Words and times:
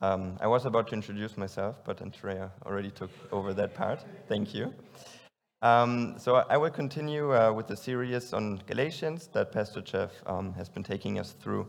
Um, 0.00 0.36
I 0.40 0.46
was 0.46 0.64
about 0.64 0.88
to 0.88 0.94
introduce 0.94 1.36
myself, 1.36 1.80
but 1.84 2.00
Andrea 2.00 2.52
already 2.64 2.90
took 2.90 3.10
over 3.32 3.52
that 3.54 3.74
part. 3.74 4.04
Thank 4.28 4.54
you. 4.54 4.72
Um, 5.60 6.14
so 6.18 6.36
I 6.36 6.56
will 6.56 6.70
continue 6.70 7.34
uh, 7.34 7.52
with 7.52 7.66
the 7.66 7.76
series 7.76 8.32
on 8.32 8.62
Galatians 8.66 9.28
that 9.32 9.50
Pastor 9.50 9.80
Jeff 9.80 10.12
um, 10.26 10.52
has 10.54 10.68
been 10.68 10.84
taking 10.84 11.18
us 11.18 11.32
through 11.32 11.66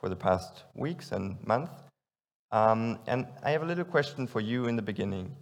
for 0.00 0.08
the 0.08 0.16
past 0.16 0.64
weeks 0.74 1.12
and 1.12 1.36
month. 1.46 1.70
Um, 2.52 2.98
and 3.06 3.26
I 3.42 3.50
have 3.50 3.62
a 3.62 3.66
little 3.66 3.84
question 3.84 4.26
for 4.26 4.40
you 4.40 4.66
in 4.66 4.76
the 4.76 4.82
beginning. 4.82 5.36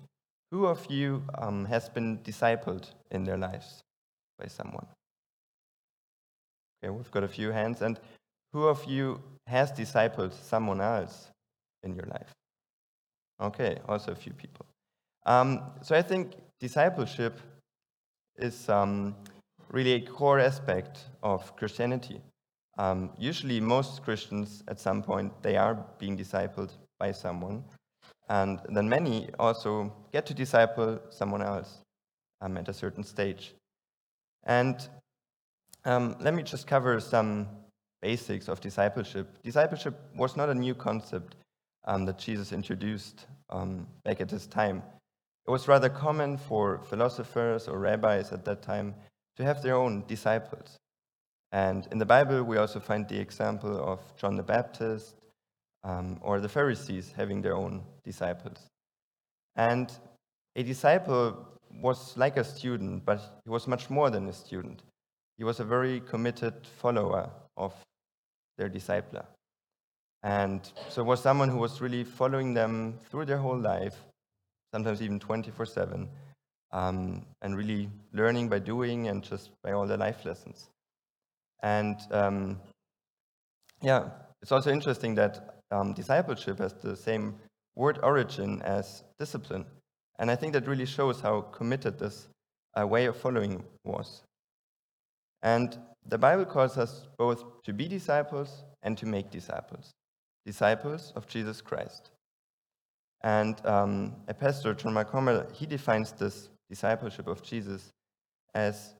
Who 0.50 0.66
of 0.66 0.84
you 0.90 1.22
um, 1.38 1.64
has 1.66 1.88
been 1.88 2.18
discipled 2.18 2.90
in 3.12 3.22
their 3.22 3.38
lives 3.38 3.82
by 4.36 4.48
someone? 4.48 4.86
Okay, 6.82 6.90
we've 6.90 7.10
got 7.12 7.22
a 7.22 7.28
few 7.28 7.52
hands. 7.52 7.82
And 7.82 8.00
who 8.52 8.64
of 8.66 8.84
you 8.84 9.22
has 9.46 9.70
discipled 9.70 10.32
someone 10.32 10.80
else 10.80 11.28
in 11.86 11.94
your 11.94 12.06
life? 12.16 12.32
Okay, 13.40 13.78
also 13.88 14.12
a 14.12 14.14
few 14.14 14.32
people. 14.32 14.66
Um, 15.24 15.62
so 15.82 15.96
I 15.96 16.02
think 16.02 16.34
discipleship 16.60 17.40
is 18.38 18.68
um, 18.68 19.14
really 19.70 19.94
a 19.94 20.00
core 20.00 20.40
aspect 20.40 21.04
of 21.22 21.54
Christianity. 21.56 22.20
Um, 22.78 23.10
usually, 23.18 23.60
most 23.60 24.02
Christians 24.02 24.62
at 24.68 24.78
some 24.78 25.02
point 25.02 25.32
they 25.42 25.56
are 25.56 25.74
being 25.98 26.16
discipled 26.16 26.72
by 26.98 27.12
someone, 27.12 27.64
and 28.28 28.60
then 28.68 28.88
many 28.88 29.28
also 29.38 29.92
get 30.12 30.26
to 30.26 30.34
disciple 30.34 31.00
someone 31.10 31.42
else 31.42 31.78
um, 32.42 32.56
at 32.56 32.68
a 32.68 32.74
certain 32.74 33.04
stage. 33.04 33.54
And 34.44 34.88
um, 35.84 36.16
let 36.20 36.34
me 36.34 36.42
just 36.42 36.66
cover 36.66 37.00
some 37.00 37.48
basics 38.02 38.48
of 38.48 38.60
discipleship. 38.60 39.26
Discipleship 39.42 39.94
was 40.14 40.36
not 40.36 40.48
a 40.48 40.54
new 40.54 40.74
concept 40.74 41.36
um, 41.86 42.04
that 42.06 42.18
Jesus 42.18 42.52
introduced 42.52 43.26
um, 43.50 43.86
back 44.04 44.20
at 44.20 44.28
this 44.28 44.46
time. 44.46 44.82
It 45.46 45.50
was 45.50 45.68
rather 45.68 45.88
common 45.88 46.36
for 46.36 46.80
philosophers 46.88 47.68
or 47.68 47.78
rabbis 47.78 48.32
at 48.32 48.44
that 48.44 48.62
time 48.62 48.94
to 49.36 49.44
have 49.44 49.62
their 49.62 49.76
own 49.76 50.04
disciples. 50.08 50.76
And 51.52 51.86
in 51.92 51.98
the 51.98 52.06
Bible, 52.06 52.42
we 52.42 52.56
also 52.56 52.80
find 52.80 53.08
the 53.08 53.18
example 53.18 53.78
of 53.78 54.00
John 54.16 54.36
the 54.36 54.42
Baptist 54.42 55.14
um, 55.84 56.18
or 56.20 56.40
the 56.40 56.48
Pharisees 56.48 57.12
having 57.16 57.40
their 57.40 57.54
own 57.54 57.82
disciples. 58.04 58.66
And 59.54 59.92
a 60.56 60.62
disciple 60.62 61.46
was 61.80 62.16
like 62.16 62.36
a 62.36 62.44
student, 62.44 63.04
but 63.04 63.40
he 63.44 63.50
was 63.50 63.66
much 63.68 63.88
more 63.88 64.10
than 64.10 64.28
a 64.28 64.32
student. 64.32 64.82
He 65.38 65.44
was 65.44 65.60
a 65.60 65.64
very 65.64 66.00
committed 66.00 66.66
follower 66.80 67.30
of 67.56 67.72
their 68.58 68.68
discipler. 68.68 69.26
And 70.26 70.60
so 70.88 71.04
was 71.04 71.20
someone 71.22 71.48
who 71.48 71.58
was 71.58 71.80
really 71.80 72.02
following 72.02 72.52
them 72.52 72.98
through 73.08 73.26
their 73.26 73.38
whole 73.38 73.56
life, 73.56 73.94
sometimes 74.74 75.00
even 75.00 75.20
24 75.20 75.66
7, 75.66 76.08
um, 76.72 77.24
and 77.42 77.56
really 77.56 77.88
learning 78.12 78.48
by 78.48 78.58
doing 78.58 79.06
and 79.06 79.22
just 79.22 79.50
by 79.62 79.70
all 79.70 79.86
the 79.86 79.96
life 79.96 80.24
lessons. 80.24 80.68
And 81.62 81.96
um, 82.10 82.58
yeah, 83.80 84.08
it's 84.42 84.50
also 84.50 84.72
interesting 84.72 85.14
that 85.14 85.60
um, 85.70 85.92
discipleship 85.92 86.58
has 86.58 86.72
the 86.72 86.96
same 86.96 87.36
word 87.76 88.00
origin 88.02 88.60
as 88.62 89.04
discipline. 89.20 89.64
And 90.18 90.28
I 90.28 90.34
think 90.34 90.54
that 90.54 90.66
really 90.66 90.86
shows 90.86 91.20
how 91.20 91.42
committed 91.42 92.00
this 92.00 92.26
uh, 92.76 92.84
way 92.84 93.06
of 93.06 93.16
following 93.16 93.62
was. 93.84 94.22
And 95.44 95.78
the 96.04 96.18
Bible 96.18 96.46
calls 96.46 96.78
us 96.78 97.06
both 97.16 97.62
to 97.62 97.72
be 97.72 97.86
disciples 97.86 98.64
and 98.82 98.98
to 98.98 99.06
make 99.06 99.30
disciples, 99.30 99.92
disciples 100.46 101.12
of 101.16 101.26
Jesus 101.26 101.60
Christ. 101.60 102.10
And 103.22 103.54
um, 103.66 104.14
a 104.28 104.34
pastor, 104.34 104.72
John 104.72 104.94
Mark 104.94 105.10
Comer, 105.10 105.48
he 105.52 105.66
defines 105.66 106.12
this 106.12 106.48
discipleship 106.70 107.26
of 107.26 107.42
Jesus 107.42 107.90
as 108.54 108.94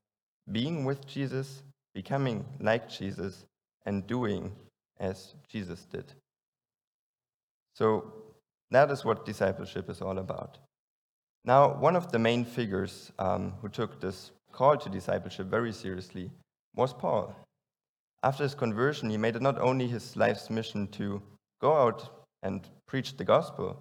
being 0.51 0.85
with 0.85 1.07
Jesus, 1.07 1.63
becoming 1.95 2.45
like 2.61 2.89
Jesus, 2.91 3.47
and 3.87 4.07
doing 4.07 4.53
as 4.99 5.35
Jesus 5.49 5.85
did. 5.85 6.13
So 7.75 8.13
that 8.71 8.91
is 8.91 9.05
what 9.05 9.25
discipleship 9.25 9.89
is 9.89 10.01
all 10.01 10.19
about. 10.19 10.59
Now, 11.45 11.75
one 11.75 11.95
of 11.95 12.11
the 12.11 12.19
main 12.19 12.45
figures 12.45 13.13
um, 13.19 13.55
who 13.61 13.69
took 13.69 14.01
this 14.01 14.33
call 14.51 14.77
to 14.79 14.89
discipleship 14.89 15.47
very 15.47 15.73
seriously 15.73 16.31
was 16.75 16.93
Paul. 16.93 17.37
After 18.23 18.43
his 18.43 18.55
conversion, 18.55 19.11
he 19.11 19.17
made 19.17 19.37
it 19.37 19.43
not 19.43 19.61
only 19.61 19.87
his 19.87 20.17
life's 20.17 20.51
mission 20.51 20.89
to 20.89 21.23
go 21.61 21.75
out 21.75 22.27
and 22.43 22.69
preach 22.87 23.17
the 23.17 23.25
gospel 23.25 23.77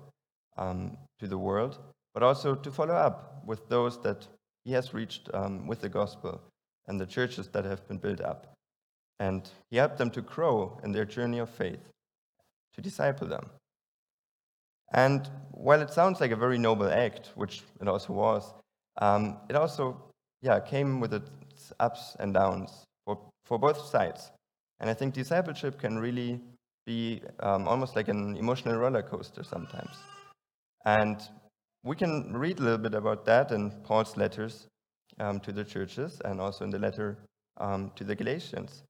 um, 0.58 0.98
to 1.20 1.28
the 1.28 1.38
world, 1.38 1.80
but 2.14 2.24
also 2.24 2.56
to 2.56 2.72
follow 2.72 2.94
up 2.94 3.44
with 3.46 3.68
those 3.70 4.02
that 4.02 4.28
he 4.64 4.72
has 4.74 4.94
reached 4.94 5.30
um, 5.34 5.68
with 5.68 5.82
the 5.82 5.90
gospel 5.90 6.42
and 6.88 7.00
the 7.00 7.06
churches 7.06 7.48
that 7.50 7.66
have 7.66 7.88
been 7.88 7.98
built 7.98 8.22
up. 8.22 8.54
And 9.20 9.48
he 9.70 9.78
helped 9.78 9.98
them 9.98 10.10
to 10.12 10.22
grow 10.22 10.80
in 10.84 10.92
their 10.92 11.06
journey 11.06 11.40
of 11.40 11.50
faith, 11.50 11.80
to 12.74 12.82
disciple 12.82 13.28
them. 13.28 13.50
And 14.94 15.30
while 15.52 15.82
it 15.82 15.92
sounds 15.92 16.20
like 16.20 16.32
a 16.32 16.36
very 16.36 16.58
noble 16.58 16.90
act, 16.90 17.32
which 17.36 17.64
it 17.82 17.88
also 17.88 18.14
was, 18.14 18.54
um, 19.02 19.38
it 19.50 19.56
also 19.56 20.02
yeah, 20.42 20.60
came 20.60 21.00
with 21.00 21.14
its 21.14 21.74
ups 21.80 22.16
and 22.20 22.34
downs 22.34 22.86
for, 23.06 23.18
for 23.46 23.58
both 23.58 23.80
sides. 23.88 24.32
And 24.80 24.90
I 24.90 24.94
think 24.94 25.14
discipleship 25.14 25.80
can 25.80 25.98
really 25.98 26.42
be 26.86 27.22
um, 27.40 27.68
almost 27.68 27.96
like 27.96 28.08
an 28.08 28.38
emotional 28.38 28.78
roller 28.78 29.02
coaster 29.02 29.44
sometimes. 29.44 29.96
And 30.86 31.20
we 31.84 31.96
can 31.96 32.34
read 32.34 32.60
a 32.60 32.64
little 32.64 32.78
bit 32.78 32.94
about 32.94 33.26
that 33.26 33.52
in 33.52 33.72
Paul's 33.84 34.18
letters 34.18 34.68
um, 35.20 35.40
to 35.42 35.52
the 35.52 35.64
churches 35.64 36.22
and 36.26 36.40
also 36.40 36.64
in 36.64 36.72
the 36.72 36.80
letter 36.80 37.18
um, 37.58 37.92
to 37.96 38.04
the 38.04 38.16
Galatians. 38.16 38.84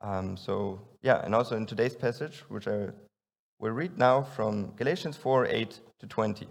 Um, 0.00 0.36
so, 0.36 0.80
yeah, 1.02 1.24
and 1.24 1.34
also 1.34 1.56
in 1.56 1.66
today's 1.66 1.94
passage, 1.94 2.44
which 2.48 2.66
I 2.66 2.88
will 3.58 3.70
read 3.70 3.96
now 3.96 4.22
from 4.22 4.72
Galatians 4.76 5.16
4 5.16 5.46
8 5.46 5.80
to 6.00 6.06
20. 6.06 6.48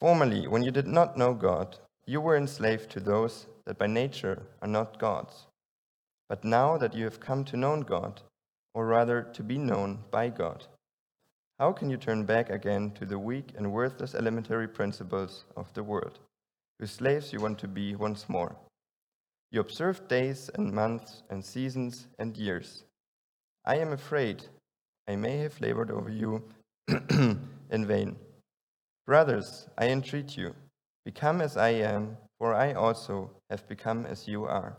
Formerly, 0.00 0.48
when 0.48 0.62
you 0.62 0.70
did 0.70 0.86
not 0.86 1.16
know 1.16 1.34
God, 1.34 1.78
you 2.06 2.20
were 2.20 2.36
enslaved 2.36 2.90
to 2.90 3.00
those 3.00 3.46
that 3.66 3.78
by 3.78 3.86
nature 3.86 4.42
are 4.60 4.68
not 4.68 4.98
gods. 4.98 5.46
But 6.32 6.44
now 6.44 6.78
that 6.78 6.94
you 6.94 7.04
have 7.04 7.20
come 7.20 7.44
to 7.44 7.58
know 7.58 7.82
God, 7.82 8.22
or 8.72 8.86
rather 8.86 9.22
to 9.34 9.42
be 9.42 9.58
known 9.58 9.98
by 10.10 10.30
God, 10.30 10.64
how 11.58 11.72
can 11.72 11.90
you 11.90 11.98
turn 11.98 12.24
back 12.24 12.48
again 12.48 12.92
to 12.92 13.04
the 13.04 13.18
weak 13.18 13.52
and 13.54 13.70
worthless 13.70 14.14
elementary 14.14 14.66
principles 14.66 15.44
of 15.58 15.70
the 15.74 15.82
world, 15.82 16.20
whose 16.78 16.90
slaves 16.90 17.34
you 17.34 17.40
want 17.40 17.58
to 17.58 17.68
be 17.68 17.94
once 17.94 18.30
more? 18.30 18.56
You 19.50 19.60
observe 19.60 20.08
days 20.08 20.48
and 20.54 20.72
months 20.72 21.22
and 21.28 21.44
seasons 21.44 22.06
and 22.18 22.34
years. 22.34 22.84
I 23.66 23.76
am 23.76 23.92
afraid 23.92 24.42
I 25.06 25.16
may 25.16 25.36
have 25.36 25.60
labored 25.60 25.90
over 25.90 26.08
you 26.08 26.42
in 26.88 27.86
vain. 27.86 28.16
Brothers, 29.06 29.68
I 29.76 29.88
entreat 29.88 30.38
you, 30.38 30.54
become 31.04 31.42
as 31.42 31.58
I 31.58 31.72
am, 31.92 32.16
for 32.38 32.54
I 32.54 32.72
also 32.72 33.32
have 33.50 33.68
become 33.68 34.06
as 34.06 34.26
you 34.26 34.46
are. 34.46 34.78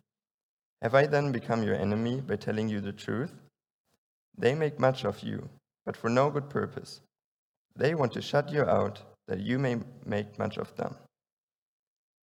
Have 0.81 0.95
I 0.95 1.05
then 1.05 1.31
become 1.31 1.61
your 1.61 1.75
enemy 1.75 2.21
by 2.21 2.37
telling 2.37 2.67
you 2.67 2.81
the 2.81 2.91
truth? 2.91 3.33
They 4.35 4.55
make 4.55 4.79
much 4.79 5.05
of 5.05 5.21
you, 5.21 5.49
but 5.85 5.95
for 5.95 6.09
no 6.09 6.31
good 6.31 6.49
purpose. 6.49 7.01
They 7.75 7.93
want 7.93 8.13
to 8.13 8.21
shut 8.21 8.51
you 8.51 8.63
out, 8.63 9.01
that 9.27 9.41
you 9.41 9.59
may 9.59 9.77
make 10.05 10.39
much 10.39 10.57
of 10.57 10.75
them. 10.75 10.95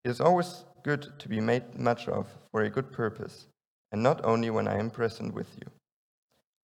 It 0.05 0.11
is 0.11 0.21
always 0.21 0.65
good 0.83 1.19
to 1.21 1.29
be 1.29 1.41
made 1.41 1.79
much 1.79 2.09
of 2.09 2.27
for 2.51 2.63
a 2.63 2.71
good 2.71 2.93
purpose, 2.93 3.47
and 3.93 4.03
not 4.03 4.25
only 4.25 4.51
when 4.51 4.67
I 4.67 4.79
am 4.79 4.91
present 4.91 5.35
with 5.35 5.55
you. 5.61 5.71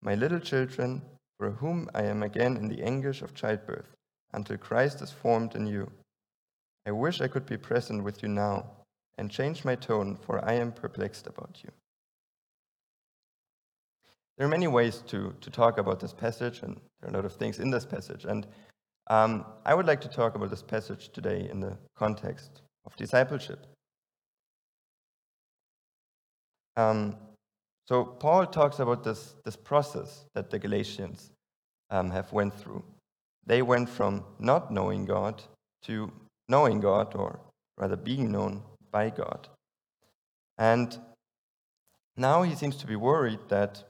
My 0.03 0.17
little 0.17 0.41
children, 0.41 1.03
for 1.39 1.51
whom 1.51 1.89
I 1.95 2.03
am 2.03 2.23
again 2.23 2.57
in 2.57 2.69
the 2.69 2.83
anguish 2.83 3.23
of 3.23 3.35
childbirth, 3.35 3.95
until 4.33 4.57
Christ 4.57 5.01
is 5.01 5.13
formed 5.13 5.55
in 5.55 5.67
you. 5.67 5.91
I 6.87 6.91
wish 6.91 7.21
I 7.21 7.29
could 7.29 7.47
be 7.47 7.57
present 7.57 8.03
with 8.03 8.23
you 8.23 8.29
now 8.29 8.67
and 9.17 9.31
change 9.31 9.65
my 9.65 9.77
tone, 9.77 10.17
for 10.17 10.45
I 10.45 10.55
am 10.55 10.73
perplexed 10.73 11.29
about 11.29 11.61
you. 11.63 11.71
There 14.37 14.47
are 14.47 14.51
many 14.51 14.67
ways 14.67 15.03
to, 15.07 15.35
to 15.41 15.51
talk 15.51 15.79
about 15.79 16.01
this 16.01 16.13
passage, 16.13 16.63
and 16.63 16.81
there 17.01 17.11
are 17.11 17.15
a 17.15 17.17
lot 17.17 17.25
of 17.25 17.35
things 17.35 17.61
in 17.61 17.71
this 17.71 17.85
passage. 17.85 18.25
And 18.25 18.47
um, 19.09 19.45
I 19.65 19.75
would 19.75 19.87
like 19.87 20.01
to 20.01 20.09
talk 20.09 20.35
about 20.35 20.51
this 20.51 20.63
passage 20.63 21.11
today 21.11 21.49
in 21.51 21.61
the 21.61 21.77
context 21.97 22.63
of 22.85 22.97
discipleship. 22.97 23.67
Um, 26.77 27.17
so 27.87 28.05
Paul 28.05 28.47
talks 28.47 28.79
about 28.81 29.05
this, 29.05 29.35
this 29.45 29.57
process 29.57 30.25
that 30.35 30.51
the 30.51 30.59
Galatians 30.59 31.31
um, 31.91 32.11
have 32.11 32.33
went 32.33 32.55
through. 32.55 32.83
They 33.47 33.63
went 33.63 33.89
from 33.89 34.25
not 34.39 34.73
knowing 34.73 35.05
God 35.05 35.43
to 35.83 36.11
knowing 36.49 36.81
God, 36.81 37.15
or 37.15 37.41
rather 37.77 37.97
being 37.97 38.33
known 38.33 38.63
by 38.91 39.11
God. 39.11 39.49
And 40.59 40.99
now 42.17 42.43
he 42.43 42.55
seems 42.55 42.77
to 42.77 42.87
be 42.87 42.97
worried 42.97 43.41
that 43.49 43.85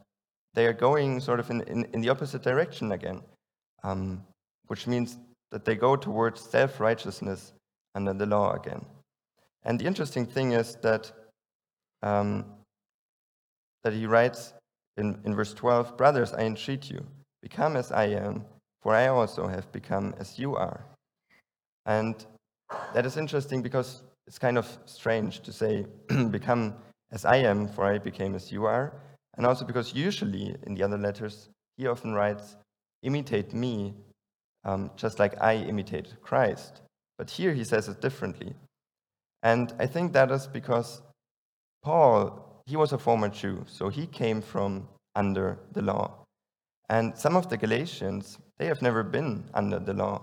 they 0.54 0.66
are 0.66 0.72
going 0.72 1.20
sort 1.20 1.40
of 1.40 1.50
in, 1.50 1.60
in, 1.62 1.84
in 1.92 2.00
the 2.00 2.08
opposite 2.08 2.42
direction 2.42 2.92
again, 2.92 3.20
um, 3.82 4.22
which 4.68 4.86
means 4.86 5.18
that 5.50 5.64
they 5.64 5.74
go 5.74 5.96
towards 5.96 6.40
self 6.40 6.80
righteousness 6.80 7.52
under 7.94 8.12
the 8.12 8.26
law 8.26 8.54
again. 8.54 8.84
And 9.64 9.78
the 9.78 9.86
interesting 9.86 10.26
thing 10.26 10.52
is 10.52 10.76
that, 10.82 11.10
um, 12.02 12.44
that 13.82 13.92
he 13.92 14.06
writes 14.06 14.52
in, 14.96 15.18
in 15.24 15.34
verse 15.34 15.54
12 15.54 15.96
Brothers, 15.96 16.32
I 16.32 16.42
entreat 16.42 16.90
you, 16.90 17.04
become 17.42 17.76
as 17.76 17.90
I 17.92 18.06
am, 18.06 18.44
for 18.82 18.94
I 18.94 19.08
also 19.08 19.46
have 19.46 19.70
become 19.72 20.14
as 20.18 20.38
you 20.38 20.56
are. 20.56 20.84
And 21.86 22.24
that 22.92 23.06
is 23.06 23.16
interesting 23.16 23.62
because 23.62 24.02
it's 24.26 24.38
kind 24.38 24.58
of 24.58 24.78
strange 24.86 25.40
to 25.40 25.52
say, 25.52 25.86
become 26.30 26.74
as 27.12 27.24
I 27.24 27.36
am, 27.36 27.68
for 27.68 27.84
I 27.84 27.98
became 27.98 28.34
as 28.34 28.50
you 28.50 28.64
are. 28.64 28.92
And 29.36 29.46
also 29.46 29.64
because 29.64 29.94
usually 29.94 30.54
in 30.64 30.74
the 30.74 30.82
other 30.82 30.98
letters, 30.98 31.48
he 31.76 31.86
often 31.86 32.12
writes, 32.12 32.56
imitate 33.02 33.52
me, 33.52 33.94
um, 34.64 34.90
just 34.96 35.18
like 35.18 35.40
I 35.40 35.56
imitate 35.56 36.14
Christ. 36.22 36.80
But 37.18 37.30
here 37.30 37.52
he 37.52 37.64
says 37.64 37.88
it 37.88 38.00
differently. 38.00 38.54
And 39.42 39.74
I 39.78 39.86
think 39.86 40.12
that 40.12 40.30
is 40.30 40.46
because 40.46 41.02
Paul, 41.82 42.62
he 42.66 42.76
was 42.76 42.92
a 42.92 42.98
former 42.98 43.28
Jew, 43.28 43.64
so 43.66 43.88
he 43.88 44.06
came 44.06 44.40
from 44.40 44.88
under 45.14 45.58
the 45.72 45.82
law. 45.82 46.24
And 46.88 47.16
some 47.16 47.36
of 47.36 47.48
the 47.48 47.56
Galatians, 47.56 48.38
they 48.58 48.66
have 48.66 48.82
never 48.82 49.02
been 49.02 49.44
under 49.52 49.78
the 49.78 49.94
law. 49.94 50.22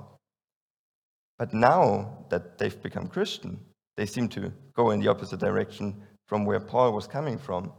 But 1.38 1.54
now 1.54 2.26
that 2.30 2.58
they've 2.58 2.82
become 2.82 3.08
Christian, 3.08 3.60
they 3.98 4.06
seem 4.06 4.28
to 4.30 4.52
go 4.76 4.92
in 4.92 5.00
the 5.00 5.08
opposite 5.08 5.40
direction 5.40 6.02
from 6.28 6.46
where 6.46 6.60
Paul 6.60 6.94
was 6.94 7.08
coming 7.08 7.38
from, 7.38 7.74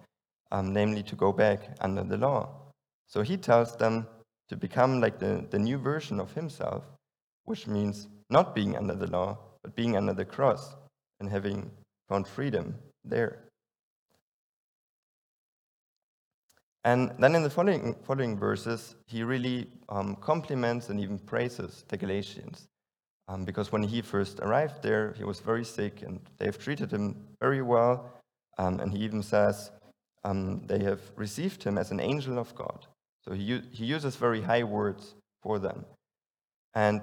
um, 0.53 0.73
namely 0.73 1.03
to 1.03 1.17
go 1.17 1.33
back 1.33 1.77
under 1.81 2.05
the 2.05 2.17
law. 2.17 2.49
So 3.09 3.23
he 3.23 3.37
tells 3.37 3.75
them 3.77 4.07
to 4.49 4.57
become 4.57 5.01
like 5.01 5.19
the, 5.19 5.45
the 5.51 5.59
new 5.59 5.79
version 5.79 6.21
of 6.21 6.33
himself, 6.33 6.85
which 7.45 7.67
means 7.67 8.07
not 8.31 8.55
being 8.55 8.77
under 8.77 8.95
the 8.95 9.11
law, 9.11 9.39
but 9.63 9.75
being 9.75 9.97
under 9.97 10.13
the 10.13 10.25
cross 10.25 10.77
and 11.19 11.29
having 11.29 11.71
found 12.09 12.29
freedom 12.29 12.75
there. 13.05 13.39
And 16.85 17.13
then 17.19 17.35
in 17.35 17.43
the 17.43 17.51
following, 17.51 17.95
following 18.03 18.37
verses, 18.37 18.97
he 19.07 19.23
really 19.23 19.69
um, 19.89 20.17
compliments 20.17 20.89
and 20.89 21.01
even 21.01 21.19
praises 21.19 21.85
the 21.89 21.97
Galatians. 21.97 22.67
Um, 23.29 23.45
because 23.45 23.71
when 23.71 23.85
he 23.85 24.03
first 24.03 24.41
arrived 24.41 24.83
there, 24.83 25.15
he 25.17 25.23
was 25.23 25.39
very 25.39 25.65
sick, 25.65 26.03
and 26.03 26.21
they've 26.39 26.59
treated 26.59 26.91
him 26.91 27.15
very 27.41 27.63
well. 27.63 28.11
Um, 28.59 28.81
and 28.81 28.93
he 28.93 28.99
even 29.05 29.23
says 29.23 29.71
um, 30.25 30.67
they 30.67 30.83
have 30.85 31.01
received 31.17 31.65
him 31.65 31.79
as 31.79 31.91
an 31.91 32.01
angel 32.01 32.39
of 32.39 32.55
God. 32.55 32.87
So 33.25 33.33
he, 33.33 33.61
he 33.71 33.85
uses 33.85 34.17
very 34.17 34.43
high 34.43 34.65
words 34.65 35.15
for 35.43 35.59
them. 35.59 35.85
And 36.75 37.03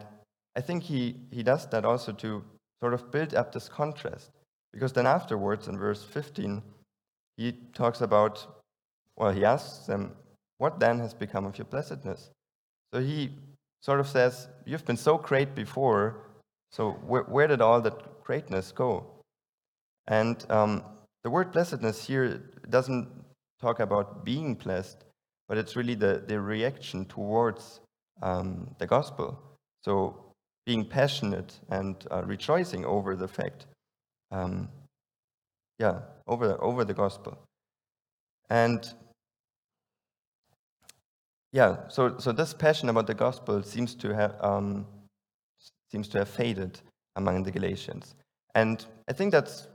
I 0.55 0.61
think 0.61 0.83
he, 0.83 1.15
he 1.31 1.43
does 1.43 1.67
that 1.67 1.85
also 1.85 2.11
to 2.13 2.43
sort 2.81 2.93
of 2.93 3.11
build 3.11 3.33
up 3.35 3.51
this 3.51 3.69
contrast. 3.69 4.31
Because 4.73 4.93
then 4.93 5.07
afterwards, 5.07 5.67
in 5.67 5.77
verse 5.77 6.03
15, 6.03 6.61
he 7.37 7.53
talks 7.73 8.01
about, 8.01 8.45
well, 9.15 9.31
he 9.31 9.45
asks 9.45 9.85
them, 9.85 10.11
What 10.57 10.79
then 10.79 10.99
has 10.99 11.13
become 11.13 11.45
of 11.45 11.57
your 11.57 11.65
blessedness? 11.65 12.29
So 12.93 13.01
he 13.01 13.31
sort 13.81 13.99
of 13.99 14.07
says, 14.07 14.47
You've 14.65 14.85
been 14.85 14.97
so 14.97 15.17
great 15.17 15.55
before, 15.55 16.27
so 16.71 16.91
where, 16.91 17.23
where 17.23 17.47
did 17.47 17.61
all 17.61 17.81
that 17.81 18.23
greatness 18.23 18.71
go? 18.71 19.05
And 20.07 20.43
um, 20.49 20.83
the 21.23 21.29
word 21.29 21.51
blessedness 21.51 22.05
here 22.05 22.41
doesn't 22.69 23.07
talk 23.61 23.79
about 23.79 24.23
being 24.25 24.55
blessed, 24.55 25.03
but 25.47 25.57
it's 25.57 25.75
really 25.75 25.95
the, 25.95 26.23
the 26.27 26.39
reaction 26.39 27.05
towards 27.05 27.81
um, 28.21 28.75
the 28.79 28.87
gospel. 28.87 29.39
So 29.83 30.15
being 30.65 30.85
passionate 30.85 31.59
and 31.69 31.95
uh, 32.11 32.23
rejoicing 32.25 32.85
over 32.85 33.15
the 33.15 33.27
fact, 33.27 33.65
um, 34.31 34.69
yeah, 35.79 35.99
over, 36.27 36.61
over 36.63 36.85
the 36.85 36.93
gospel. 36.93 37.37
And 38.49 38.93
yeah, 41.51 41.87
so, 41.87 42.17
so 42.19 42.31
this 42.31 42.53
passion 42.53 42.89
about 42.89 43.07
the 43.07 43.13
gospel 43.13 43.63
seems 43.63 43.95
to 43.95 44.13
have 44.13 44.35
um, 44.41 44.85
seems 45.91 46.07
to 46.09 46.19
have 46.19 46.29
faded 46.29 46.79
among 47.15 47.43
the 47.43 47.51
Galatians, 47.51 48.13
and 48.53 48.85
I 49.07 49.13
think 49.13 49.31
that's 49.31 49.67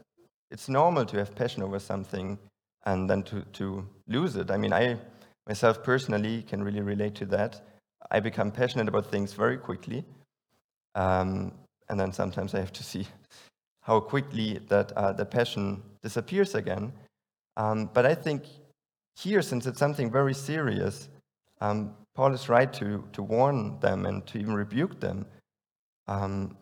it's 0.53 0.69
normal 0.69 1.05
to 1.07 1.19
have 1.19 1.35
passion 1.35 1.63
over 1.63 1.81
something 1.81 2.39
and 2.85 3.09
then 3.09 3.23
to, 3.25 3.43
to 3.53 3.87
lose 4.09 4.37
it. 4.37 4.51
I 4.51 4.57
mean, 4.57 4.73
I 4.73 4.99
myself 5.47 5.83
personally 5.83 6.43
can 6.43 6.63
really 6.63 6.81
relate 6.81 7.15
to 7.17 7.27
that. 7.27 7.61
I 8.11 8.21
become 8.21 8.51
passionate 8.51 8.89
about 8.89 9.11
things 9.11 9.33
very 9.33 9.57
quickly, 9.57 10.05
um, 10.95 11.53
and 11.89 11.99
then 11.99 12.13
sometimes 12.13 12.55
I 12.55 12.61
have 12.61 12.73
to 12.73 12.83
see 12.83 13.07
how 13.83 14.01
quickly 14.01 14.61
that 14.69 14.93
uh, 14.93 15.13
the 15.13 15.25
passion 15.25 15.83
disappears 16.03 16.55
again. 16.55 16.93
Um, 17.57 17.91
but 17.93 18.07
I 18.07 18.15
think 18.15 18.45
here, 19.17 19.43
since 19.43 19.67
it's 19.67 19.79
something 19.79 20.11
very 20.11 20.35
serious, 20.35 21.09
um, 21.61 21.95
Paul 22.15 22.33
is 22.33 22.49
right 22.49 22.73
to, 22.75 23.05
to 23.13 23.23
warn 23.23 23.79
them 23.81 24.07
and 24.07 24.27
to 24.27 24.39
even 24.39 24.55
rebuke 24.55 25.01
them 25.01 25.27
um, 26.09 26.57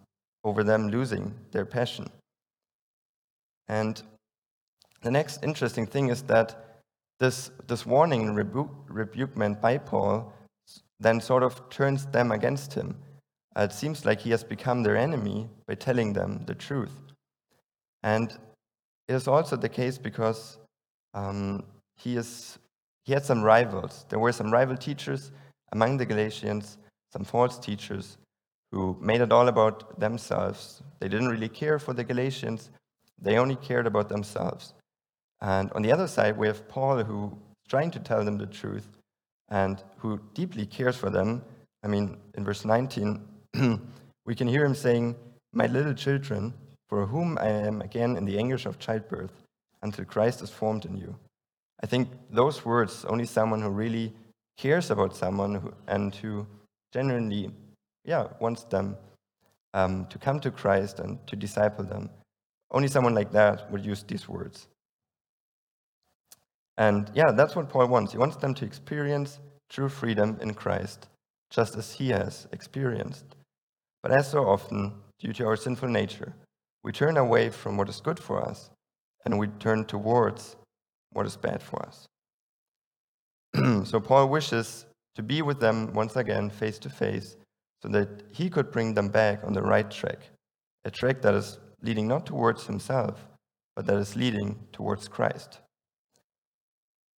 over 0.45 0.65
them 0.65 0.89
losing 0.89 1.35
their 1.51 1.65
passion. 1.65 2.11
And 3.69 4.03
the 5.02 5.10
next 5.10 5.43
interesting 5.43 5.87
thing 5.87 6.08
is 6.08 6.22
that 6.22 6.81
this, 7.20 7.50
this 7.66 7.84
warning 7.87 8.22
and 8.22 8.37
rebuke, 8.37 8.70
rebuke 8.88 9.37
meant 9.37 9.60
by 9.60 9.78
Paul 9.78 10.32
then 11.02 11.20
sort 11.20 11.43
of 11.43 11.69
turns 11.69 12.06
them 12.06 12.31
against 12.31 12.75
him. 12.75 12.96
Uh, 13.56 13.62
it 13.62 13.73
seems 13.73 14.04
like 14.04 14.21
he 14.21 14.30
has 14.30 14.44
become 14.44 14.82
their 14.82 14.97
enemy 14.97 15.49
by 15.66 15.75
telling 15.75 16.12
them 16.12 16.42
the 16.47 16.54
truth. 16.54 16.97
And 18.02 18.32
it 19.09 19.14
is 19.14 19.28
also 19.28 19.56
the 19.56 19.68
case 19.68 19.99
because 19.99 20.59
um, 21.12 21.64
he 21.97 22.16
is 22.16 22.59
he 23.04 23.12
had 23.12 23.25
some 23.25 23.42
rivals. 23.42 24.06
There 24.09 24.21
were 24.21 24.32
some 24.32 24.52
rival 24.52 24.76
teachers 24.76 25.32
among 25.73 25.97
the 25.97 26.06
Galatians, 26.06 26.78
some 27.12 27.25
false 27.25 27.59
teachers 27.59 28.16
who 28.71 28.97
made 29.00 29.21
it 29.21 29.32
all 29.32 29.49
about 29.49 29.99
themselves. 29.99 30.82
They 31.00 31.09
didn't 31.09 31.28
really 31.28 31.49
care 31.49 31.80
for 31.80 31.92
the 31.92 32.04
Galatians, 32.04 32.71
they 33.21 33.38
only 33.38 33.56
cared 33.56 33.87
about 33.87 34.09
themselves. 34.09 34.73
And 35.42 35.72
on 35.72 35.82
the 35.82 35.90
other 35.92 36.06
side, 36.06 36.38
we 36.38 36.46
have 36.46 36.68
Paul 36.68 37.02
who 37.02 37.26
is 37.26 37.68
trying 37.68 37.90
to 37.90 37.99
tell 37.99 38.25
them 38.25 38.38
the 38.38 38.46
truth 38.46 38.87
and 39.49 39.82
who 39.99 40.20
deeply 40.34 40.64
cares 40.64 40.96
for 40.96 41.11
them. 41.11 41.42
I 41.82 41.88
mean, 41.88 42.16
in 42.34 42.44
verse 42.44 42.64
19, 42.64 43.20
we 44.25 44.34
can 44.37 44.46
hear 44.46 44.64
him 44.64 44.75
saying, 44.75 45.16
My 45.52 45.66
little 45.66 45.94
children, 45.94 46.54
for 46.88 47.06
whom 47.06 47.38
I 47.38 47.49
am 47.49 47.82
again 47.82 48.16
in 48.16 48.25
the 48.25 48.38
anguish 48.38 48.66
of 48.66 48.78
childbirth, 48.78 49.32
until 49.82 50.04
Christ 50.04 50.42
is 50.42 50.50
formed 50.50 50.84
in 50.84 50.96
you. 50.96 51.16
I 51.82 51.87
think 51.87 52.08
those 52.30 52.64
words, 52.64 53.04
only 53.06 53.26
someone 53.26 53.61
who 53.61 53.70
really 53.70 54.12
cares 54.56 54.92
about 54.92 55.16
someone 55.16 55.56
who, 55.56 55.75
and 55.88 56.14
who 56.14 56.46
genuinely, 56.92 57.50
yeah, 58.04 58.28
wants 58.38 58.62
them 58.62 58.96
um, 59.75 60.06
to 60.06 60.18
come 60.18 60.38
to 60.38 60.52
Christ 60.52 61.00
and 61.00 61.18
to 61.26 61.34
disciple 61.34 61.84
them, 61.84 62.11
only 62.70 62.87
someone 62.87 63.14
like 63.14 63.32
that 63.32 63.68
would 63.72 63.84
use 63.84 64.04
these 64.04 64.28
words. 64.28 64.68
And 66.83 67.12
yeah, 67.15 67.31
that's 67.31 67.55
what 67.55 67.69
Paul 67.69 67.87
wants. 67.87 68.11
He 68.11 68.19
wants 68.19 68.35
them 68.37 68.55
to 68.55 68.65
experience 68.65 69.39
true 69.71 69.89
freedom 69.89 70.37
in 70.43 70.53
Christ, 70.53 71.09
just 71.49 71.77
as 71.77 71.93
he 71.93 72.09
has 72.09 72.49
experienced. 72.51 73.37
But 74.03 74.11
as 74.11 74.29
so 74.29 74.49
often, 74.49 74.95
due 75.21 75.33
to 75.35 75.47
our 75.47 75.55
sinful 75.55 75.89
nature, 75.89 76.35
we 76.83 76.91
turn 76.91 77.17
away 77.17 77.51
from 77.51 77.77
what 77.77 77.89
is 77.89 78.01
good 78.01 78.19
for 78.19 78.45
us 78.45 78.71
and 79.25 79.39
we 79.39 79.47
turn 79.47 79.85
towards 79.85 80.57
what 81.12 81.25
is 81.25 81.37
bad 81.37 81.62
for 81.62 81.81
us. 81.87 82.09
so 83.89 84.01
Paul 84.01 84.29
wishes 84.29 84.87
to 85.15 85.23
be 85.23 85.41
with 85.41 85.61
them 85.61 85.93
once 85.93 86.17
again, 86.17 86.51
face 86.51 86.81
to 86.81 86.91
face, 86.91 87.37
so 87.81 87.89
that 87.91 88.25
he 88.33 88.51
could 88.51 88.73
bring 88.73 88.95
them 88.95 89.09
back 89.09 89.45
on 89.45 89.53
the 89.53 89.62
right 89.62 89.89
track, 89.89 90.19
a 90.85 90.91
track 90.91 91.23
that 91.23 91.35
is 91.35 91.61
leading 91.81 92.09
not 92.09 92.27
towards 92.27 92.67
himself, 92.67 93.29
but 93.77 93.87
that 93.87 93.99
is 93.99 94.17
leading 94.17 94.59
towards 94.73 95.07
Christ. 95.07 95.62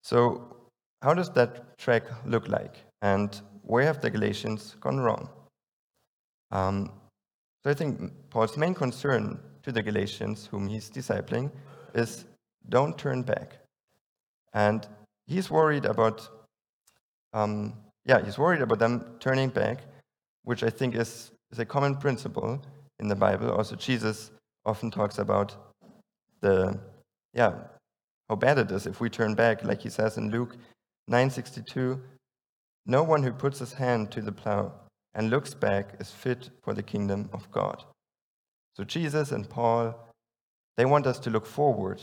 So, 0.04 0.68
how 1.00 1.14
does 1.14 1.30
that 1.30 1.78
track 1.78 2.02
look 2.26 2.49
like? 2.49 2.76
And 3.00 3.40
where 3.62 3.84
have 3.84 4.02
the 4.02 4.11
Galatians 4.11 4.76
gone 4.80 5.00
wrong? 5.00 5.30
Um, 6.50 6.92
so 7.62 7.70
I 7.70 7.75
think 7.75 8.12
Paul's 8.28 8.58
main 8.58 8.75
concern 8.75 9.40
to 9.62 9.73
the 9.73 9.82
Galatians, 9.82 10.46
whom 10.46 10.68
he's 10.68 10.90
discipling, 10.90 11.50
is 11.94 12.26
don't 12.68 12.99
turn 12.99 13.23
back. 13.23 13.56
And 14.52 14.87
he's 15.26 15.50
worried 15.50 15.87
about, 15.87 16.28
um, 17.32 17.73
yeah, 18.04 18.23
he's 18.23 18.37
worried 18.37 18.61
about 18.61 18.78
them 18.78 19.16
turning 19.20 19.49
back, 19.49 19.78
which 20.42 20.62
I 20.62 20.68
think 20.68 20.94
is, 20.94 21.32
is 21.50 21.58
a 21.58 21.64
common 21.64 21.96
principle 21.96 22.61
in 23.00 23.08
the 23.08 23.16
Bible. 23.16 23.50
Also, 23.50 23.75
Jesus 23.75 24.32
often 24.66 24.90
talks 24.90 25.18
about 25.18 25.56
the, 26.42 26.78
yeah, 27.32 27.54
how 28.28 28.36
bad 28.36 28.58
it 28.58 28.70
is 28.70 28.86
if 28.86 29.00
we 29.00 29.10
turn 29.10 29.34
back, 29.34 29.64
like 29.64 29.82
he 29.82 29.90
says 29.90 30.16
in 30.16 30.30
Luke 30.30 30.56
9:62. 31.10 32.00
No 32.86 33.02
one 33.02 33.22
who 33.22 33.32
puts 33.32 33.58
his 33.58 33.74
hand 33.74 34.10
to 34.12 34.20
the 34.20 34.32
plow 34.32 34.72
and 35.14 35.30
looks 35.30 35.54
back 35.54 35.96
is 36.00 36.10
fit 36.10 36.50
for 36.62 36.74
the 36.74 36.82
kingdom 36.82 37.30
of 37.32 37.50
God. 37.50 37.82
So 38.76 38.84
Jesus 38.84 39.32
and 39.32 39.48
Paul, 39.48 39.94
they 40.76 40.84
want 40.84 41.06
us 41.06 41.18
to 41.20 41.30
look 41.30 41.46
forward, 41.46 42.02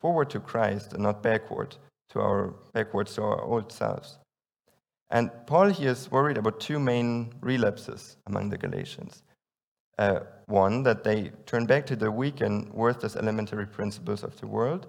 forward 0.00 0.28
to 0.30 0.40
Christ 0.40 0.92
and 0.92 1.02
not 1.02 1.22
backward 1.22 1.76
to 2.10 2.20
our 2.20 2.54
backwards 2.72 3.14
to 3.14 3.22
our 3.22 3.42
old 3.42 3.72
selves. 3.72 4.18
And 5.10 5.30
Paul 5.46 5.68
here 5.68 5.90
is 5.90 6.10
worried 6.10 6.38
about 6.38 6.60
two 6.60 6.78
main 6.78 7.34
relapses 7.40 8.16
among 8.26 8.48
the 8.48 8.58
Galatians. 8.58 9.22
Uh, 9.98 10.20
one, 10.46 10.82
that 10.82 11.04
they 11.04 11.30
turn 11.46 11.66
back 11.66 11.86
to 11.86 11.96
the 11.96 12.10
weak 12.10 12.40
and 12.40 12.72
worthless 12.72 13.14
elementary 13.14 13.66
principles 13.66 14.24
of 14.24 14.38
the 14.40 14.46
world, 14.46 14.86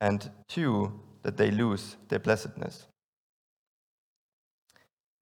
and 0.00 0.30
two, 0.48 0.92
that 1.22 1.36
they 1.36 1.50
lose 1.50 1.96
their 2.08 2.18
blessedness. 2.18 2.86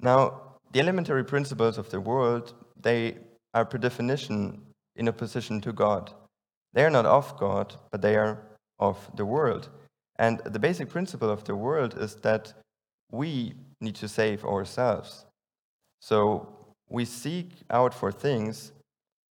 Now, 0.01 0.43
the 0.73 0.81
elementary 0.81 1.25
principles 1.25 1.79
of 1.79 1.91
the 1.91 2.01
world, 2.01 2.55
they 2.81 3.19
are 3.55 3.65
per 3.65 3.79
definition 3.79 4.63
in 4.97 5.09
opposition 5.09 5.61
to 5.63 5.73
God. 5.73 6.13
They 6.73 6.85
are 6.85 6.91
not 6.91 7.07
of 7.07 7.37
God, 7.39 7.75
but 7.91 8.03
they 8.03 8.17
are 8.17 8.39
of 8.79 9.11
the 9.17 9.25
world. 9.25 9.71
And 10.19 10.41
the 10.41 10.59
basic 10.59 10.89
principle 10.89 11.31
of 11.31 11.45
the 11.45 11.57
world 11.57 11.97
is 11.99 12.17
that 12.17 12.53
we 13.11 13.55
need 13.81 13.95
to 13.97 14.09
save 14.09 14.45
ourselves. 14.45 15.25
So 16.01 16.49
we 16.89 17.05
seek 17.05 17.51
out 17.71 17.95
for 17.95 18.13
things 18.13 18.73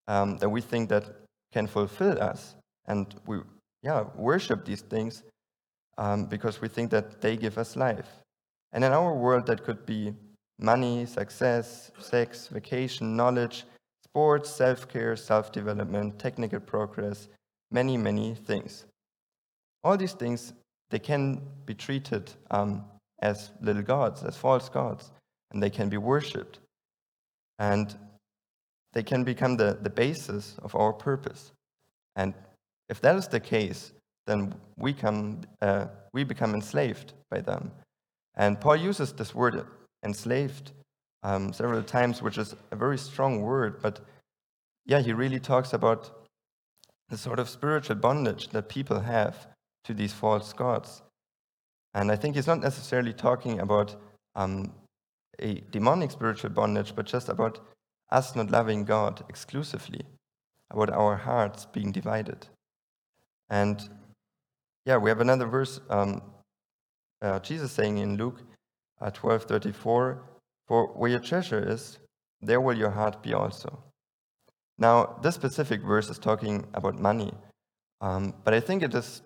um, 0.08 0.38
that 0.38 0.50
we 0.50 0.62
think 0.62 0.90
that 0.90 1.06
can 1.52 1.68
fulfill 1.68 2.22
us, 2.22 2.56
and 2.86 3.16
we 3.26 3.40
yeah 3.82 4.04
worship 4.16 4.66
these 4.66 4.82
things 4.82 5.24
um, 5.98 6.26
because 6.26 6.62
we 6.62 6.68
think 6.68 6.92
that 6.92 7.22
they 7.22 7.38
give 7.38 7.58
us 7.58 7.76
life. 7.76 8.10
And 8.74 8.84
in 8.84 8.92
our 8.92 9.14
world, 9.14 9.46
that 9.48 9.64
could 9.64 9.86
be 9.86 10.14
money, 10.60 11.06
success, 11.06 11.92
sex, 12.00 12.48
vacation, 12.48 13.16
knowledge, 13.16 13.66
sports, 14.04 14.50
self 14.50 14.88
care, 14.88 15.16
self 15.16 15.52
development, 15.52 16.20
technical 16.20 16.60
progress, 16.60 17.28
many, 17.72 17.98
many 17.98 18.36
things. 18.36 18.86
All 19.84 19.98
these 19.98 20.14
things, 20.14 20.54
they 20.90 21.00
can 21.00 21.42
be 21.66 21.74
treated 21.74 22.32
um, 22.52 22.86
as 23.22 23.52
little 23.62 23.84
gods, 23.84 24.24
as 24.24 24.36
false 24.36 24.70
gods, 24.70 25.12
and 25.52 25.62
they 25.62 25.70
can 25.70 25.90
be 25.90 25.98
worshipped. 25.98 26.60
And 27.60 27.96
they 28.94 29.04
can 29.04 29.24
become 29.24 29.58
the, 29.58 29.78
the 29.82 29.90
basis 29.90 30.56
of 30.64 30.76
our 30.76 30.94
purpose. 30.94 31.52
And 32.16 32.34
if 32.90 33.02
that 33.02 33.16
is 33.16 33.28
the 33.28 33.40
case, 33.40 33.92
then 34.28 34.56
we, 34.78 34.94
come, 34.94 35.42
uh, 35.62 35.86
we 36.14 36.24
become 36.24 36.54
enslaved 36.54 37.14
by 37.30 37.42
them. 37.42 37.72
And 38.36 38.60
Paul 38.60 38.76
uses 38.76 39.14
this 39.14 39.34
word 39.34 39.66
enslaved 40.04 40.72
um, 41.24 41.54
several 41.54 41.84
times, 41.84 42.22
which 42.22 42.38
is 42.38 42.56
a 42.72 42.76
very 42.76 42.98
strong 42.98 43.42
word, 43.42 43.82
but 43.82 44.00
yeah, 44.86 45.00
he 45.00 45.14
really 45.14 45.40
talks 45.40 45.74
about 45.74 46.28
the 47.10 47.18
sort 47.18 47.40
of 47.40 47.50
spiritual 47.50 47.96
bondage 47.96 48.50
that 48.50 48.70
people 48.70 49.00
have 49.00 49.48
to 49.84 49.94
these 49.94 50.14
false 50.14 50.54
gods. 50.54 51.02
And 51.94 52.12
I 52.12 52.16
think 52.16 52.36
he's 52.36 52.48
not 52.48 52.62
necessarily 52.62 53.14
talking 53.14 53.60
about 53.60 53.96
um, 54.36 54.74
a 55.40 55.62
demonic 55.72 56.12
spiritual 56.12 56.50
bondage, 56.50 56.96
but 56.96 57.06
just 57.06 57.30
about 57.30 57.60
us 58.12 58.36
not 58.36 58.52
loving 58.52 58.84
God 58.86 59.24
exclusively, 59.30 60.02
about 60.70 60.90
our 60.90 61.16
hearts 61.16 61.66
being 61.66 61.92
divided. 61.92 62.48
And 63.50 63.90
yeah, 64.86 64.98
we 64.98 65.10
have 65.10 65.22
another 65.22 65.46
verse, 65.46 65.80
um, 65.90 66.22
uh, 67.22 67.40
Jesus 67.40 67.72
saying 67.72 67.98
in 67.98 68.18
Luke 68.18 68.42
uh, 69.02 69.12
12:34, 69.12 70.20
"For 70.68 70.88
where 70.94 71.12
your 71.12 71.20
treasure 71.20 71.64
is, 71.68 72.00
there 72.42 72.62
will 72.62 72.78
your 72.78 72.92
heart 72.92 73.22
be 73.22 73.34
also." 73.34 73.84
Now, 74.78 75.18
this 75.22 75.36
specific 75.36 75.82
verse 75.82 76.10
is 76.10 76.20
talking 76.20 76.68
about 76.74 77.00
money, 77.00 77.34
um, 78.02 78.34
but 78.44 78.54
I 78.54 78.60
think 78.60 78.84
it 78.84 78.94
is 78.94 79.22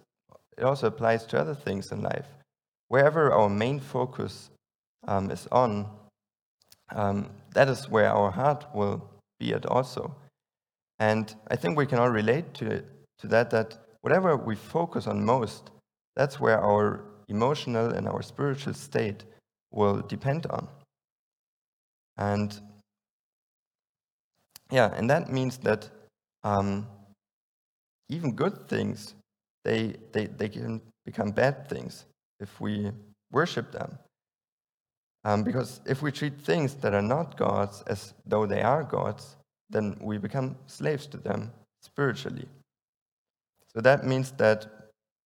it 0.57 0.63
also 0.63 0.87
applies 0.87 1.25
to 1.27 1.39
other 1.39 1.55
things 1.55 1.91
in 1.91 2.01
life. 2.01 2.27
Wherever 2.89 3.31
our 3.31 3.49
main 3.49 3.79
focus 3.79 4.49
um, 5.07 5.31
is 5.31 5.47
on, 5.51 5.89
um, 6.93 7.29
that 7.53 7.69
is 7.69 7.89
where 7.89 8.09
our 8.09 8.31
heart 8.31 8.65
will 8.73 9.09
be 9.39 9.53
at 9.53 9.65
also. 9.65 10.15
And 10.99 11.33
I 11.49 11.55
think 11.55 11.77
we 11.77 11.85
can 11.85 11.99
all 11.99 12.09
relate 12.09 12.53
to, 12.55 12.83
to 13.19 13.27
that, 13.27 13.49
that 13.51 13.77
whatever 14.01 14.37
we 14.37 14.55
focus 14.55 15.07
on 15.07 15.23
most, 15.23 15.71
that's 16.15 16.39
where 16.39 16.59
our 16.59 17.03
emotional 17.27 17.91
and 17.91 18.07
our 18.07 18.21
spiritual 18.21 18.73
state 18.73 19.23
will 19.71 20.01
depend 20.01 20.45
on. 20.47 20.67
And 22.17 22.59
yeah, 24.71 24.91
and 24.95 25.09
that 25.09 25.31
means 25.31 25.57
that 25.59 25.89
um, 26.43 26.87
even 28.09 28.33
good 28.33 28.67
things, 28.67 29.15
they, 29.63 29.95
they, 30.11 30.27
they 30.27 30.49
can 30.49 30.81
become 31.05 31.31
bad 31.31 31.67
things 31.69 32.05
if 32.39 32.59
we 32.59 32.91
worship 33.31 33.71
them. 33.71 33.97
Um, 35.25 35.43
because 35.43 35.81
if 35.85 36.01
we 36.01 36.11
treat 36.11 36.39
things 36.39 36.75
that 36.75 36.93
are 36.93 37.01
not 37.01 37.37
gods 37.37 37.83
as 37.87 38.13
though 38.25 38.45
they 38.45 38.61
are 38.61 38.83
gods, 38.83 39.35
then 39.69 39.97
we 40.01 40.17
become 40.17 40.55
slaves 40.67 41.07
to 41.07 41.17
them 41.17 41.51
spiritually. 41.81 42.47
So 43.73 43.81
that 43.81 44.05
means 44.05 44.31
that, 44.31 44.67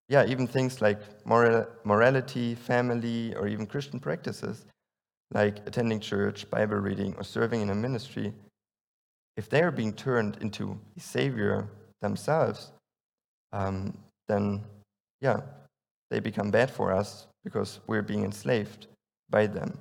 yeah, 0.09 0.25
even 0.25 0.47
things 0.47 0.81
like 0.81 1.00
moral, 1.25 1.65
morality, 1.83 2.55
family, 2.55 3.33
or 3.35 3.47
even 3.47 3.65
Christian 3.65 4.00
practices, 4.00 4.65
like 5.31 5.65
attending 5.67 6.00
church, 6.00 6.50
Bible 6.50 6.77
reading, 6.77 7.15
or 7.17 7.23
serving 7.23 7.62
in 7.62 7.69
a 7.69 7.75
ministry, 7.75 8.33
if 9.38 9.50
they 9.50 9.62
are 9.62 9.71
being 9.71 9.93
turned 9.93 10.38
into 10.41 10.77
a 10.95 11.00
savior 11.00 11.67
themselves, 12.01 12.71
um, 13.51 13.97
then, 14.27 14.63
yeah, 15.21 15.39
they 16.09 16.19
become 16.19 16.51
bad 16.51 16.69
for 16.69 16.91
us 16.91 17.27
because 17.43 17.79
we're 17.88 18.01
being 18.01 18.23
enslaved 18.23 18.88
by 19.29 19.47
them 19.47 19.77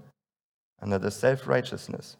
under 0.81 0.99
the 0.99 1.11
self 1.11 1.47
righteousness. 1.47 2.17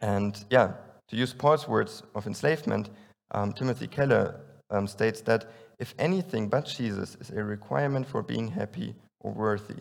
And 0.00 0.44
yeah, 0.50 0.72
to 1.08 1.16
use 1.16 1.32
Paul's 1.32 1.66
words 1.66 2.02
of 2.14 2.26
enslavement, 2.26 2.90
um, 3.32 3.52
Timothy 3.52 3.86
Keller 3.86 4.40
um, 4.70 4.86
states 4.86 5.20
that 5.22 5.46
if 5.78 5.94
anything 5.98 6.48
but 6.48 6.66
Jesus 6.66 7.16
is 7.20 7.30
a 7.30 7.42
requirement 7.42 8.06
for 8.06 8.22
being 8.22 8.48
happy 8.48 8.94
or 9.20 9.32
worthy, 9.32 9.76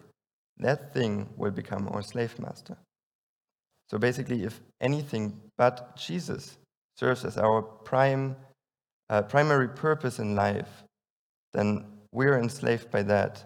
that 0.59 0.93
thing 0.93 1.29
will 1.37 1.51
become 1.51 1.87
our 1.89 2.01
slave 2.01 2.37
master. 2.39 2.77
So 3.89 3.97
basically, 3.97 4.43
if 4.43 4.59
anything 4.81 5.39
but 5.57 5.95
Jesus 5.95 6.57
serves 6.97 7.23
as 7.23 7.37
our 7.37 7.61
prime, 7.61 8.35
uh, 9.09 9.21
primary 9.23 9.69
purpose 9.69 10.19
in 10.19 10.35
life, 10.35 10.83
then 11.53 11.85
we're 12.11 12.37
enslaved 12.37 12.91
by 12.91 13.03
that 13.03 13.43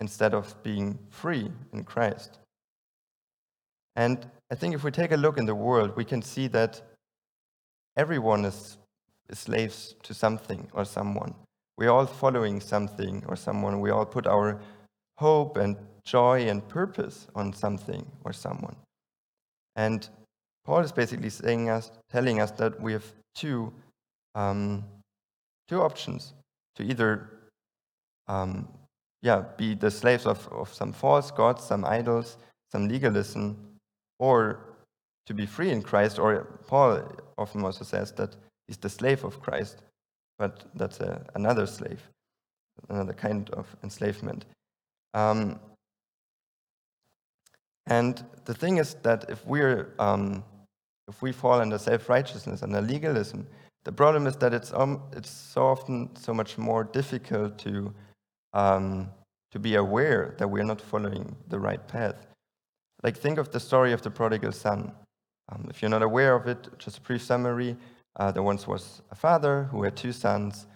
instead 0.00 0.34
of 0.34 0.62
being 0.62 0.98
free 1.10 1.50
in 1.72 1.84
Christ. 1.84 2.38
And 3.94 4.26
I 4.50 4.54
think 4.54 4.74
if 4.74 4.84
we 4.84 4.90
take 4.90 5.12
a 5.12 5.16
look 5.16 5.38
in 5.38 5.46
the 5.46 5.54
world, 5.54 5.96
we 5.96 6.04
can 6.04 6.22
see 6.22 6.48
that 6.48 6.82
everyone 7.96 8.44
is, 8.44 8.54
is 8.54 8.76
slaves 9.32 9.94
to 10.02 10.14
something 10.14 10.68
or 10.72 10.84
someone. 10.84 11.34
We're 11.78 11.90
all 11.90 12.06
following 12.06 12.60
something 12.60 13.24
or 13.28 13.36
someone. 13.36 13.80
We 13.80 13.90
all 13.90 14.06
put 14.06 14.26
our 14.26 14.60
hope 15.18 15.56
and 15.56 15.76
joy 16.04 16.48
and 16.48 16.66
purpose 16.68 17.26
on 17.34 17.52
something 17.52 18.06
or 18.24 18.32
someone. 18.32 18.76
And 19.74 20.08
Paul 20.64 20.80
is 20.80 20.92
basically 20.92 21.30
saying 21.30 21.68
us, 21.68 21.90
telling 22.10 22.40
us 22.40 22.50
that 22.52 22.80
we 22.80 22.92
have 22.92 23.04
two, 23.34 23.72
um, 24.34 24.84
two 25.68 25.80
options 25.82 26.32
to 26.76 26.82
either 26.82 27.30
um, 28.28 28.68
yeah, 29.22 29.42
be 29.56 29.74
the 29.74 29.90
slaves 29.90 30.26
of, 30.26 30.48
of 30.52 30.72
some 30.72 30.92
false 30.92 31.30
gods, 31.30 31.64
some 31.64 31.84
idols, 31.84 32.38
some 32.70 32.88
legalism, 32.88 33.56
or 34.18 34.60
to 35.26 35.34
be 35.34 35.46
free 35.46 35.70
in 35.70 35.82
Christ, 35.82 36.18
or 36.18 36.60
Paul 36.66 37.02
often 37.38 37.64
also 37.64 37.84
says 37.84 38.12
that 38.12 38.36
he's 38.66 38.78
the 38.78 38.90
slave 38.90 39.24
of 39.24 39.40
Christ, 39.40 39.82
but 40.38 40.64
that's 40.74 41.00
a, 41.00 41.24
another 41.34 41.66
slave, 41.66 42.02
another 42.88 43.14
kind 43.14 43.50
of 43.50 43.66
enslavement. 43.82 44.44
Um, 45.14 45.58
And 47.88 48.24
the 48.44 48.54
thing 48.54 48.78
is 48.78 48.96
that 49.02 49.30
if 49.30 49.46
we're 49.46 49.94
um, 49.98 50.42
if 51.08 51.22
we 51.22 51.32
fall 51.32 51.60
under 51.60 51.78
self-righteousness 51.78 52.62
and 52.62 52.72
legalism, 52.88 53.46
the 53.84 53.92
problem 53.92 54.26
is 54.26 54.36
that 54.36 54.52
it's 54.52 54.72
um, 54.72 55.00
it's 55.12 55.30
so 55.30 55.62
often 55.62 56.10
so 56.16 56.34
much 56.34 56.58
more 56.58 56.82
difficult 56.82 57.58
to 57.58 57.94
um, 58.52 59.08
to 59.52 59.58
be 59.58 59.76
aware 59.76 60.34
that 60.38 60.48
we're 60.48 60.64
not 60.64 60.80
following 60.80 61.36
the 61.48 61.58
right 61.58 61.86
path. 61.86 62.26
Like 63.04 63.20
think 63.20 63.38
of 63.38 63.50
the 63.50 63.60
story 63.60 63.92
of 63.92 64.00
the 64.02 64.10
prodigal 64.10 64.52
son. 64.52 64.92
Um, 65.48 65.66
if 65.70 65.80
you're 65.80 65.90
not 65.90 66.02
aware 66.02 66.34
of 66.34 66.48
it, 66.48 66.68
just 66.78 66.98
a 66.98 67.00
brief 67.00 67.22
summary. 67.22 67.76
Uh, 68.16 68.32
there 68.32 68.42
once 68.42 68.66
was 68.66 69.02
a 69.10 69.14
father 69.14 69.64
who 69.64 69.82
had 69.82 69.96
two 69.96 70.12
sons, 70.12 70.66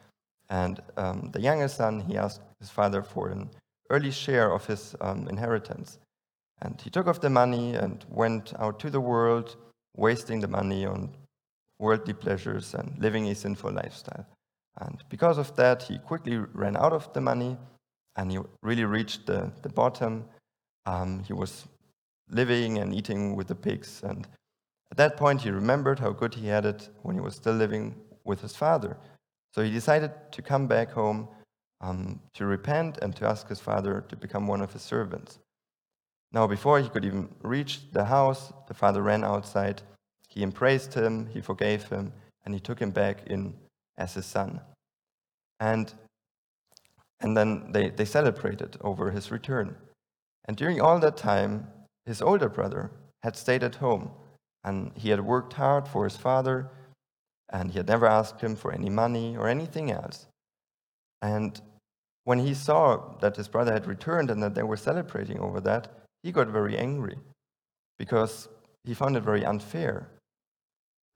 and 0.50 0.80
um, 0.97 1.30
the 1.32 1.40
youngest 1.40 1.76
son 1.76 2.00
he 2.00 2.16
asked 2.16 2.42
his 2.59 2.70
father 2.70 3.02
for 3.02 3.28
an 3.30 3.50
early 3.88 4.11
share 4.11 4.52
of 4.52 4.66
his 4.66 4.94
um, 5.00 5.26
inheritance. 5.28 5.99
And 6.62 6.80
he 6.80 6.90
took 6.90 7.06
off 7.06 7.20
the 7.20 7.30
money 7.30 7.75
and 7.75 8.04
went 8.11 8.52
out 8.59 8.78
to 8.80 8.90
the 8.90 9.00
world, 9.00 9.56
wasting 9.97 10.40
the 10.40 10.49
money 10.49 10.85
on 10.85 11.11
worldly 11.78 12.12
pleasures 12.12 12.75
and 12.75 12.97
living 12.99 13.28
a 13.28 13.35
sinful 13.35 13.73
lifestyle. 13.73 14.26
And 14.78 15.02
because 15.09 15.38
of 15.38 15.56
that, 15.56 15.82
he 15.82 15.99
quickly 15.99 16.37
ran 16.37 16.76
out 16.76 16.92
of 16.92 17.12
the 17.14 17.20
money 17.20 17.56
and 18.16 18.30
he 18.30 18.38
really 18.62 18.85
reached 18.85 19.26
the, 19.26 19.50
the 19.62 19.68
bottom. 19.70 20.25
Um, 20.87 21.20
he 21.25 21.32
was 21.32 21.66
living 22.30 22.78
and 22.78 22.94
eating 22.94 23.35
with 23.35 23.49
the 23.49 23.54
pigs. 23.54 24.02
And 24.04 24.28
at 24.90 24.97
that 24.97 25.16
point, 25.16 25.42
he 25.42 25.50
remembered 25.50 26.00
how 26.00 26.11
good 26.11 26.35
he 26.35 26.49
had 26.49 26.64
it 26.64 26.88
when 27.02 27.14
he 27.14 27.20
was 27.20 27.37
still 27.37 27.54
living 27.54 27.94
with 28.25 28.40
his 28.40 28.56
father. 28.56 28.97
So 29.54 29.62
he 29.62 29.70
decided 29.70 30.12
to 30.32 30.42
come 30.42 30.66
back 30.66 30.90
home 30.90 31.28
um, 31.80 32.20
to 32.35 32.47
repent 32.47 32.99
and 33.00 33.14
to 33.16 33.26
ask 33.26 33.49
his 33.49 33.61
father 33.61 34.04
to 34.09 34.16
become 34.16 34.47
one 34.47 34.61
of 34.61 34.73
his 34.73 34.82
servants. 34.82 35.38
Now, 36.32 36.47
before 36.47 36.78
he 36.80 36.88
could 36.88 37.04
even 37.04 37.28
reach 37.42 37.90
the 37.92 38.04
house, 38.04 38.52
the 38.68 38.75
father 38.75 39.02
ran 39.02 39.25
outside. 39.25 39.82
He 40.28 40.42
embraced 40.42 40.94
him, 40.94 41.26
he 41.26 41.40
forgave 41.40 41.85
him, 41.88 42.12
and 42.44 42.54
he 42.54 42.61
took 42.61 42.78
him 42.80 42.90
back 42.90 43.26
in 43.26 43.54
as 43.99 44.14
his 44.14 44.26
son. 44.26 44.61
And, 45.59 45.92
and 47.20 47.37
then 47.37 47.73
they, 47.73 47.90
they 47.90 48.04
celebrated 48.04 48.76
over 48.80 49.11
his 49.11 49.30
return. 49.30 49.76
And 50.44 50.56
during 50.56 50.80
all 50.80 50.99
that 51.00 51.16
time, 51.16 51.66
his 52.06 52.23
older 52.23 52.49
brother 52.49 52.92
had 53.23 53.37
stayed 53.37 53.64
at 53.64 53.76
home, 53.76 54.11
and 54.64 54.93
he 54.97 55.11
had 55.11 55.21
worked 55.21 55.55
hard 55.55 55.88
for 55.88 56.05
his 56.05 56.17
father, 56.17 56.71
and 57.52 57.71
he 57.71 57.79
had 57.79 57.88
never 57.88 58.07
asked 58.07 58.40
him 58.40 58.57
for 58.57 58.73
any 58.73 58.90
money 58.90 59.37
or 59.37 59.49
anything 59.49 59.90
else. 59.90 60.26
And 61.23 61.61
when 62.25 62.38
he 62.38 62.55
saw 62.55 63.14
that 63.21 63.37
his 63.37 63.49
brother 63.49 63.73
had 63.73 63.87
returned 63.87 64.31
and 64.31 64.43
that 64.43 64.55
they 64.55 64.62
were 64.62 64.76
celebrating 64.76 65.40
over 65.40 65.61
that, 65.62 65.88
he 66.23 66.33
got 66.33 66.49
very 66.49 66.76
angry 66.76 67.17
because 67.99 68.49
he 68.85 68.95
found 68.95 69.17
it 69.17 69.23
very 69.23 69.45
unfair. 69.45 70.09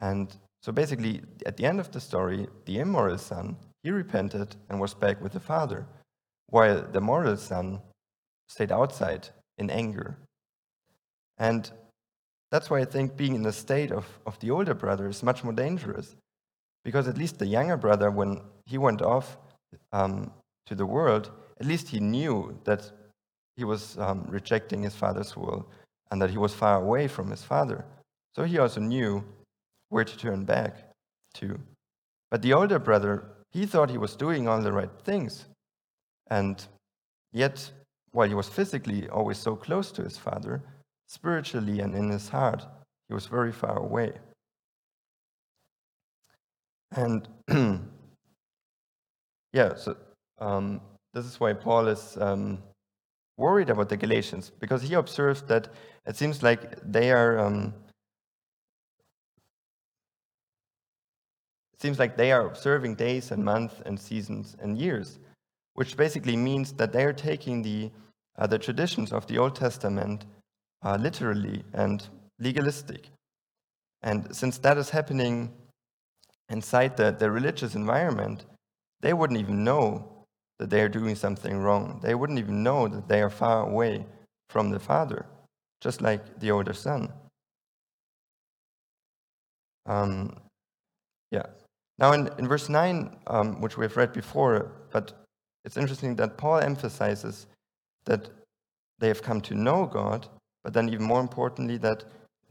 And 0.00 0.34
so 0.62 0.72
basically, 0.72 1.22
at 1.46 1.56
the 1.56 1.66
end 1.66 1.80
of 1.80 1.90
the 1.92 2.00
story, 2.00 2.48
the 2.64 2.78
immoral 2.78 3.18
son, 3.18 3.56
he 3.82 3.90
repented 3.90 4.56
and 4.68 4.80
was 4.80 4.94
back 4.94 5.20
with 5.22 5.32
the 5.32 5.40
father, 5.40 5.86
while 6.48 6.82
the 6.90 7.00
moral 7.00 7.36
son 7.36 7.80
stayed 8.48 8.72
outside 8.72 9.28
in 9.58 9.70
anger. 9.70 10.18
And 11.38 11.70
that's 12.54 12.70
why 12.70 12.78
I 12.78 12.84
think 12.84 13.16
being 13.16 13.34
in 13.34 13.42
the 13.42 13.52
state 13.52 13.90
of, 13.90 14.06
of 14.26 14.38
the 14.38 14.52
older 14.52 14.74
brother 14.74 15.08
is 15.08 15.24
much 15.24 15.42
more 15.42 15.52
dangerous. 15.52 16.14
Because 16.84 17.08
at 17.08 17.18
least 17.18 17.40
the 17.40 17.46
younger 17.46 17.76
brother, 17.76 18.12
when 18.12 18.42
he 18.64 18.78
went 18.78 19.02
off 19.02 19.38
um, 19.92 20.30
to 20.66 20.76
the 20.76 20.86
world, 20.86 21.32
at 21.58 21.66
least 21.66 21.88
he 21.88 21.98
knew 21.98 22.56
that 22.62 22.88
he 23.56 23.64
was 23.64 23.98
um, 23.98 24.24
rejecting 24.28 24.84
his 24.84 24.94
father's 24.94 25.36
will 25.36 25.66
and 26.12 26.22
that 26.22 26.30
he 26.30 26.38
was 26.38 26.54
far 26.54 26.76
away 26.80 27.08
from 27.08 27.28
his 27.28 27.42
father. 27.42 27.84
So 28.36 28.44
he 28.44 28.60
also 28.60 28.80
knew 28.80 29.24
where 29.88 30.04
to 30.04 30.16
turn 30.16 30.44
back 30.44 30.76
to. 31.40 31.58
But 32.30 32.42
the 32.42 32.52
older 32.52 32.78
brother, 32.78 33.24
he 33.50 33.66
thought 33.66 33.90
he 33.90 33.98
was 33.98 34.14
doing 34.14 34.46
all 34.46 34.60
the 34.60 34.70
right 34.70 34.94
things. 35.02 35.46
And 36.30 36.64
yet, 37.32 37.68
while 38.12 38.28
he 38.28 38.34
was 38.36 38.48
physically 38.48 39.08
always 39.08 39.38
so 39.38 39.56
close 39.56 39.90
to 39.90 40.04
his 40.04 40.16
father, 40.16 40.62
spiritually 41.06 41.80
and 41.80 41.94
in 41.94 42.08
his 42.10 42.28
heart, 42.28 42.64
he 43.08 43.14
was 43.14 43.26
very 43.26 43.52
far 43.52 43.78
away. 43.78 44.12
And 46.96 47.28
yeah, 49.52 49.74
so 49.74 49.96
um, 50.38 50.80
this 51.12 51.24
is 51.24 51.40
why 51.40 51.52
Paul 51.52 51.88
is 51.88 52.16
um, 52.20 52.62
worried 53.36 53.70
about 53.70 53.88
the 53.88 53.96
Galatians, 53.96 54.52
because 54.60 54.82
he 54.82 54.94
observes 54.94 55.42
that 55.42 55.68
it 56.06 56.16
seems 56.16 56.42
like 56.42 56.80
they 56.82 57.10
are. 57.10 57.38
Um, 57.38 57.74
it 61.72 61.80
seems 61.80 61.98
like 61.98 62.16
they 62.16 62.32
are 62.32 62.46
observing 62.46 62.94
days 62.94 63.30
and 63.30 63.44
months 63.44 63.74
and 63.84 63.98
seasons 63.98 64.56
and 64.60 64.78
years, 64.78 65.18
which 65.74 65.96
basically 65.96 66.36
means 66.36 66.72
that 66.74 66.92
they 66.92 67.04
are 67.04 67.12
taking 67.12 67.62
the, 67.62 67.90
uh, 68.38 68.46
the 68.46 68.58
traditions 68.58 69.12
of 69.12 69.26
the 69.26 69.38
Old 69.38 69.56
Testament 69.56 70.24
uh, 70.84 70.96
literally 70.96 71.64
and 71.72 72.06
legalistic. 72.38 73.08
And 74.02 74.34
since 74.36 74.58
that 74.58 74.76
is 74.76 74.90
happening 74.90 75.50
inside 76.50 76.96
the, 76.96 77.10
the 77.10 77.30
religious 77.30 77.74
environment, 77.74 78.44
they 79.00 79.12
wouldn't 79.12 79.40
even 79.40 79.64
know 79.64 80.08
that 80.58 80.70
they 80.70 80.82
are 80.82 80.88
doing 80.88 81.14
something 81.14 81.56
wrong. 81.56 82.00
They 82.02 82.14
wouldn't 82.14 82.38
even 82.38 82.62
know 82.62 82.86
that 82.88 83.08
they 83.08 83.22
are 83.22 83.30
far 83.30 83.66
away 83.66 84.06
from 84.50 84.70
the 84.70 84.78
Father, 84.78 85.26
just 85.80 86.00
like 86.02 86.38
the 86.38 86.50
older 86.50 86.74
son. 86.74 87.12
Um, 89.86 90.36
yeah. 91.30 91.46
Now, 91.98 92.12
in, 92.12 92.30
in 92.38 92.46
verse 92.46 92.68
9, 92.68 93.16
um, 93.26 93.60
which 93.60 93.76
we 93.76 93.84
have 93.84 93.96
read 93.96 94.12
before, 94.12 94.72
but 94.90 95.12
it's 95.64 95.76
interesting 95.76 96.16
that 96.16 96.36
Paul 96.36 96.58
emphasizes 96.58 97.46
that 98.04 98.28
they 98.98 99.08
have 99.08 99.22
come 99.22 99.40
to 99.42 99.54
know 99.54 99.86
God, 99.86 100.28
but 100.64 100.72
then, 100.72 100.88
even 100.88 101.06
more 101.06 101.20
importantly, 101.20 101.76
that 101.78 102.04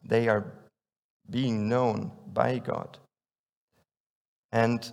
they 0.06 0.30
are 0.30 0.45
being 1.30 1.67
known 1.67 2.12
by 2.34 2.60
God. 2.60 2.97
And 4.52 4.89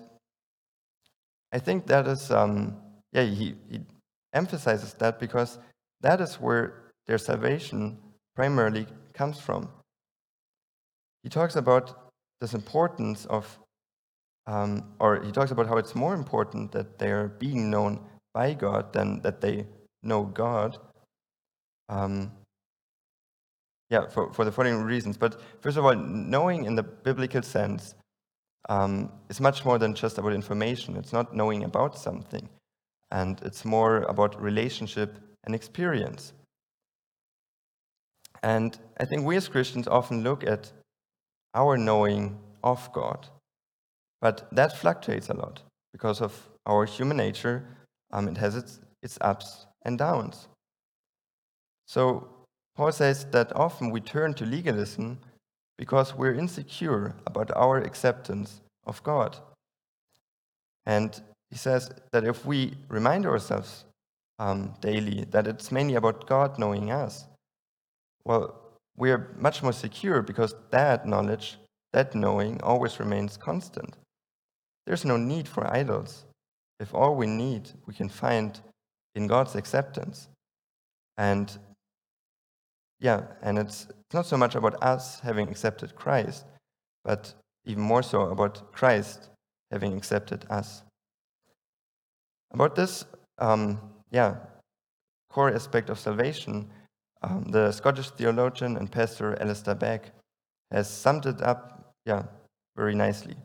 I 1.52 1.58
think 1.58 1.86
that 1.86 2.06
is 2.06 2.30
um, 2.30 2.76
yeah, 3.12 3.24
he, 3.24 3.54
he 3.68 3.80
emphasizes 4.32 4.94
that 4.94 5.18
because 5.18 5.58
that 6.00 6.20
is 6.20 6.36
where 6.36 6.92
their 7.06 7.18
salvation 7.18 7.98
primarily 8.36 8.86
comes 9.12 9.38
from. 9.38 9.68
He 11.22 11.28
talks 11.28 11.56
about 11.56 12.12
this 12.40 12.54
importance 12.54 13.26
of, 13.26 13.58
um, 14.46 14.84
or 14.98 15.22
he 15.22 15.32
talks 15.32 15.50
about 15.50 15.66
how 15.66 15.76
it's 15.76 15.94
more 15.94 16.14
important 16.14 16.72
that 16.72 16.98
they 16.98 17.10
are 17.10 17.28
being 17.28 17.70
known 17.70 18.00
by 18.32 18.54
God 18.54 18.92
than 18.92 19.20
that 19.22 19.40
they 19.40 19.66
know 20.02 20.24
God. 20.24 20.78
Um, 21.88 22.30
yeah, 23.90 24.06
for, 24.06 24.32
for 24.32 24.44
the 24.44 24.52
following 24.52 24.82
reasons. 24.82 25.16
But 25.16 25.40
first 25.60 25.76
of 25.76 25.84
all, 25.84 25.94
knowing 25.94 26.64
in 26.64 26.76
the 26.76 26.82
biblical 26.82 27.42
sense 27.42 27.94
um, 28.68 29.10
is 29.28 29.40
much 29.40 29.64
more 29.64 29.78
than 29.78 29.94
just 29.94 30.18
about 30.18 30.32
information. 30.32 30.96
It's 30.96 31.12
not 31.12 31.34
knowing 31.34 31.64
about 31.64 31.98
something 31.98 32.48
and 33.10 33.40
it's 33.42 33.64
more 33.64 34.02
about 34.02 34.40
relationship 34.40 35.18
and 35.44 35.54
experience. 35.54 36.32
And 38.42 38.78
I 38.98 39.04
think 39.04 39.24
we 39.24 39.36
as 39.36 39.48
Christians 39.48 39.88
often 39.88 40.22
look 40.22 40.46
at 40.46 40.72
our 41.54 41.76
knowing 41.76 42.38
of 42.62 42.92
God, 42.92 43.26
but 44.20 44.48
that 44.52 44.78
fluctuates 44.78 45.28
a 45.28 45.34
lot 45.34 45.62
because 45.92 46.20
of 46.20 46.48
our 46.66 46.84
human 46.84 47.16
nature. 47.16 47.64
Um, 48.12 48.28
it 48.28 48.36
has 48.38 48.56
its, 48.56 48.80
its 49.02 49.18
ups 49.20 49.66
and 49.84 49.98
downs. 49.98 50.48
So 51.86 52.28
Paul 52.80 52.92
says 52.92 53.26
that 53.32 53.54
often 53.54 53.90
we 53.90 54.00
turn 54.00 54.32
to 54.32 54.46
legalism 54.46 55.18
because 55.76 56.14
we're 56.14 56.32
insecure 56.32 57.14
about 57.26 57.54
our 57.54 57.76
acceptance 57.76 58.62
of 58.86 59.02
God. 59.02 59.36
And 60.86 61.20
he 61.50 61.58
says 61.58 61.90
that 62.12 62.24
if 62.24 62.46
we 62.46 62.72
remind 62.88 63.26
ourselves 63.26 63.84
um, 64.38 64.72
daily 64.80 65.26
that 65.30 65.46
it's 65.46 65.70
mainly 65.70 65.96
about 65.96 66.26
God 66.26 66.58
knowing 66.58 66.90
us, 66.90 67.26
well, 68.24 68.58
we 68.96 69.10
are 69.10 69.28
much 69.36 69.62
more 69.62 69.74
secure 69.74 70.22
because 70.22 70.54
that 70.70 71.06
knowledge, 71.06 71.58
that 71.92 72.14
knowing, 72.14 72.62
always 72.62 72.98
remains 72.98 73.36
constant. 73.36 73.94
There's 74.86 75.04
no 75.04 75.18
need 75.18 75.46
for 75.46 75.70
idols 75.70 76.24
if 76.78 76.94
all 76.94 77.14
we 77.14 77.26
need 77.26 77.72
we 77.84 77.92
can 77.92 78.08
find 78.08 78.58
in 79.14 79.26
God's 79.26 79.54
acceptance. 79.54 80.28
And 81.18 81.58
yeah, 83.00 83.22
and 83.42 83.58
it's, 83.58 83.86
it's 83.90 84.14
not 84.14 84.26
so 84.26 84.36
much 84.36 84.54
about 84.54 84.82
us 84.82 85.20
having 85.20 85.48
accepted 85.48 85.94
Christ, 85.96 86.44
but 87.04 87.34
even 87.64 87.82
more 87.82 88.02
so 88.02 88.22
about 88.22 88.72
Christ 88.72 89.30
having 89.70 89.96
accepted 89.96 90.46
us. 90.50 90.82
About 92.52 92.74
this, 92.74 93.04
um, 93.38 93.80
yeah, 94.10 94.36
core 95.30 95.54
aspect 95.54 95.90
of 95.90 95.98
salvation, 95.98 96.70
Um, 97.22 97.44
the 97.52 97.70
Scottish 97.72 98.10
theologian 98.16 98.76
and 98.78 98.90
pastor 98.90 99.36
Alistair 99.42 99.74
Begg 99.74 100.10
has 100.70 100.88
summed 100.88 101.26
it 101.26 101.42
up, 101.42 101.92
yeah, 102.06 102.22
very 102.76 102.94
nicely. 102.94 103.36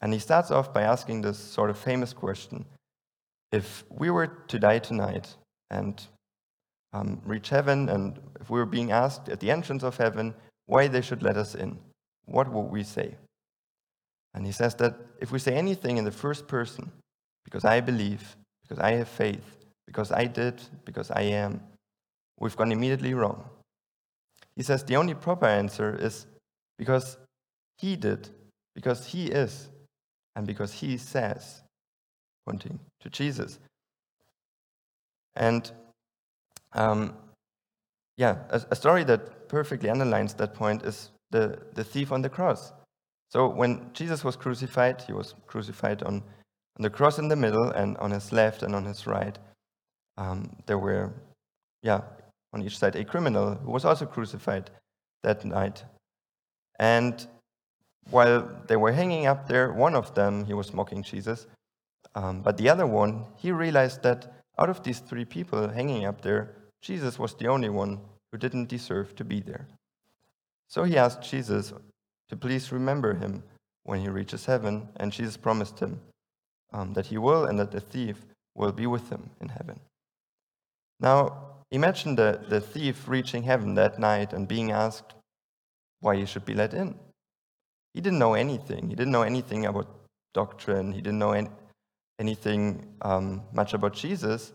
And 0.00 0.12
he 0.12 0.20
starts 0.20 0.50
off 0.52 0.72
by 0.72 0.82
asking 0.82 1.22
this 1.22 1.38
sort 1.38 1.70
of 1.70 1.76
famous 1.78 2.12
question 2.14 2.64
If 3.50 3.84
we 3.90 4.10
were 4.10 4.28
to 4.46 4.58
die 4.58 4.78
tonight 4.78 5.36
and 5.70 5.94
um, 6.92 7.20
reach 7.24 7.48
heaven, 7.48 7.88
and 7.88 8.18
if 8.40 8.50
we 8.50 8.58
were 8.58 8.66
being 8.66 8.92
asked 8.92 9.28
at 9.28 9.40
the 9.40 9.50
entrance 9.50 9.82
of 9.82 9.96
heaven 9.96 10.34
why 10.66 10.88
they 10.88 11.00
should 11.00 11.22
let 11.22 11.36
us 11.36 11.54
in, 11.54 11.78
what 12.26 12.50
would 12.52 12.70
we 12.70 12.82
say? 12.82 13.16
And 14.34 14.46
he 14.46 14.52
says 14.52 14.74
that 14.76 14.94
if 15.20 15.32
we 15.32 15.38
say 15.38 15.54
anything 15.54 15.96
in 15.96 16.04
the 16.04 16.12
first 16.12 16.46
person, 16.46 16.90
because 17.44 17.64
I 17.64 17.80
believe, 17.80 18.36
because 18.62 18.78
I 18.78 18.92
have 18.92 19.08
faith, 19.08 19.56
because 19.86 20.12
I 20.12 20.26
did, 20.26 20.60
because 20.84 21.10
I 21.10 21.22
am, 21.22 21.60
we've 22.38 22.56
gone 22.56 22.72
immediately 22.72 23.14
wrong. 23.14 23.48
He 24.54 24.62
says 24.62 24.84
the 24.84 24.96
only 24.96 25.14
proper 25.14 25.46
answer 25.46 25.96
is 25.96 26.26
because 26.76 27.16
he 27.78 27.96
did, 27.96 28.28
because 28.74 29.06
he 29.06 29.26
is, 29.26 29.68
and 30.36 30.46
because 30.46 30.72
he 30.72 30.98
says, 30.98 31.62
pointing 32.46 32.78
to 33.00 33.08
Jesus. 33.08 33.58
And 35.36 35.70
um, 36.72 37.14
yeah, 38.16 38.38
a, 38.50 38.62
a, 38.70 38.76
story 38.76 39.04
that 39.04 39.48
perfectly 39.48 39.88
underlines 39.88 40.34
that 40.34 40.54
point 40.54 40.82
is 40.82 41.10
the, 41.30 41.58
the 41.74 41.84
thief 41.84 42.12
on 42.12 42.22
the 42.22 42.28
cross. 42.28 42.72
So 43.30 43.48
when 43.48 43.90
Jesus 43.92 44.24
was 44.24 44.36
crucified, 44.36 45.02
he 45.02 45.12
was 45.12 45.34
crucified 45.46 46.02
on, 46.02 46.16
on 46.16 46.82
the 46.82 46.90
cross 46.90 47.18
in 47.18 47.28
the 47.28 47.36
middle, 47.36 47.70
and 47.70 47.96
on 47.98 48.10
his 48.10 48.32
left 48.32 48.62
and 48.62 48.74
on 48.74 48.84
his 48.84 49.06
right, 49.06 49.38
um, 50.16 50.50
there 50.66 50.78
were, 50.78 51.12
yeah, 51.82 52.00
on 52.52 52.62
each 52.62 52.78
side 52.78 52.96
a 52.96 53.04
criminal 53.04 53.54
who 53.54 53.70
was 53.70 53.84
also 53.84 54.06
crucified 54.06 54.70
that 55.22 55.44
night. 55.44 55.84
And 56.78 57.26
while 58.10 58.48
they 58.66 58.76
were 58.76 58.92
hanging 58.92 59.26
up 59.26 59.48
there, 59.48 59.72
one 59.72 59.94
of 59.94 60.14
them, 60.14 60.44
he 60.46 60.54
was 60.54 60.72
mocking 60.72 61.02
Jesus, 61.02 61.46
um, 62.14 62.40
but 62.40 62.56
the 62.56 62.68
other 62.68 62.86
one, 62.86 63.26
he 63.36 63.52
realized 63.52 64.02
that 64.02 64.37
out 64.58 64.70
of 64.70 64.82
these 64.82 64.98
three 64.98 65.24
people 65.24 65.68
hanging 65.68 66.04
up 66.04 66.20
there, 66.20 66.54
Jesus 66.82 67.18
was 67.18 67.34
the 67.34 67.48
only 67.48 67.68
one 67.68 68.00
who 68.30 68.38
didn't 68.38 68.68
deserve 68.68 69.14
to 69.16 69.24
be 69.24 69.40
there. 69.40 69.66
So 70.68 70.84
he 70.84 70.98
asked 70.98 71.22
Jesus 71.22 71.72
to 72.28 72.36
please 72.36 72.72
remember 72.72 73.14
him 73.14 73.42
when 73.84 74.00
he 74.00 74.08
reaches 74.08 74.44
heaven, 74.44 74.88
and 74.96 75.12
Jesus 75.12 75.36
promised 75.36 75.78
him 75.78 76.00
um, 76.72 76.92
that 76.92 77.06
he 77.06 77.16
will 77.18 77.46
and 77.46 77.58
that 77.58 77.70
the 77.70 77.80
thief 77.80 78.26
will 78.54 78.72
be 78.72 78.86
with 78.86 79.08
him 79.08 79.30
in 79.40 79.48
heaven. 79.48 79.80
Now, 81.00 81.62
imagine 81.70 82.16
the, 82.16 82.40
the 82.48 82.60
thief 82.60 83.08
reaching 83.08 83.44
heaven 83.44 83.74
that 83.74 83.98
night 83.98 84.32
and 84.32 84.46
being 84.46 84.72
asked 84.72 85.14
why 86.00 86.16
he 86.16 86.26
should 86.26 86.44
be 86.44 86.54
let 86.54 86.74
in. 86.74 86.94
He 87.94 88.00
didn't 88.00 88.18
know 88.18 88.34
anything. 88.34 88.90
He 88.90 88.94
didn't 88.94 89.12
know 89.12 89.22
anything 89.22 89.66
about 89.66 89.88
doctrine. 90.34 90.92
He 90.92 91.00
didn't 91.00 91.18
know 91.18 91.32
any, 91.32 91.48
anything 92.18 92.86
um, 93.02 93.42
much 93.52 93.74
about 93.74 93.94
Jesus. 93.94 94.52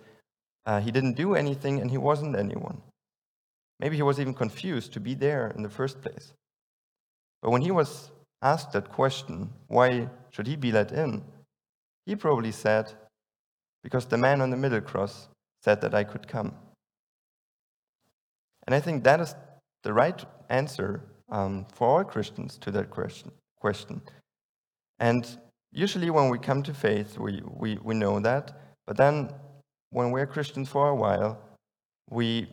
Uh, 0.66 0.80
he 0.80 0.92
didn't 0.92 1.14
do 1.14 1.36
anything, 1.36 1.82
and 1.82 1.90
he 1.90 1.98
wasn't 1.98 2.36
anyone. 2.36 2.82
Maybe 3.80 3.96
he 3.96 4.02
was 4.02 4.20
even 4.20 4.34
confused 4.34 4.94
to 4.94 5.00
be 5.00 5.14
there 5.14 5.52
in 5.56 5.64
the 5.64 5.70
first 5.70 6.02
place. 6.02 6.34
But 7.42 7.52
when 7.52 7.62
he 7.62 7.72
was 7.72 8.12
asked 8.42 8.72
that 8.72 8.90
question, 8.90 9.50
why 9.68 10.10
should 10.32 10.48
he 10.48 10.56
be 10.56 10.72
let 10.72 10.92
in? 10.92 11.24
He 12.06 12.16
probably 12.16 12.52
said, 12.52 12.94
because 13.84 14.06
the 14.06 14.18
man 14.18 14.42
on 14.42 14.50
the 14.50 14.58
middle 14.58 14.82
cross 14.82 15.28
said 15.62 15.82
that 15.82 15.94
I 15.94 16.04
could 16.04 16.28
come. 16.28 16.54
And 18.66 18.76
I 18.76 18.80
think 18.80 19.04
that 19.04 19.20
is 19.20 19.36
the 19.84 19.94
right 19.94 20.24
answer 20.50 21.04
um, 21.30 21.66
for 21.74 21.88
all 21.88 22.04
Christians 22.04 22.58
to 22.60 22.72
that 22.72 22.90
question. 22.90 23.32
question. 23.60 24.02
And 25.00 25.26
usually, 25.74 26.10
when 26.10 26.30
we 26.30 26.40
come 26.40 26.64
to 26.64 26.74
faith, 26.74 27.18
we, 27.18 27.42
we, 27.46 27.78
we 27.84 27.94
know 27.94 28.20
that. 28.20 28.52
But 28.88 28.98
then, 28.98 29.34
when 29.90 30.12
we're 30.12 30.26
Christians 30.26 30.70
for 30.70 30.90
a 30.90 30.96
while, 30.96 31.40
we 32.10 32.48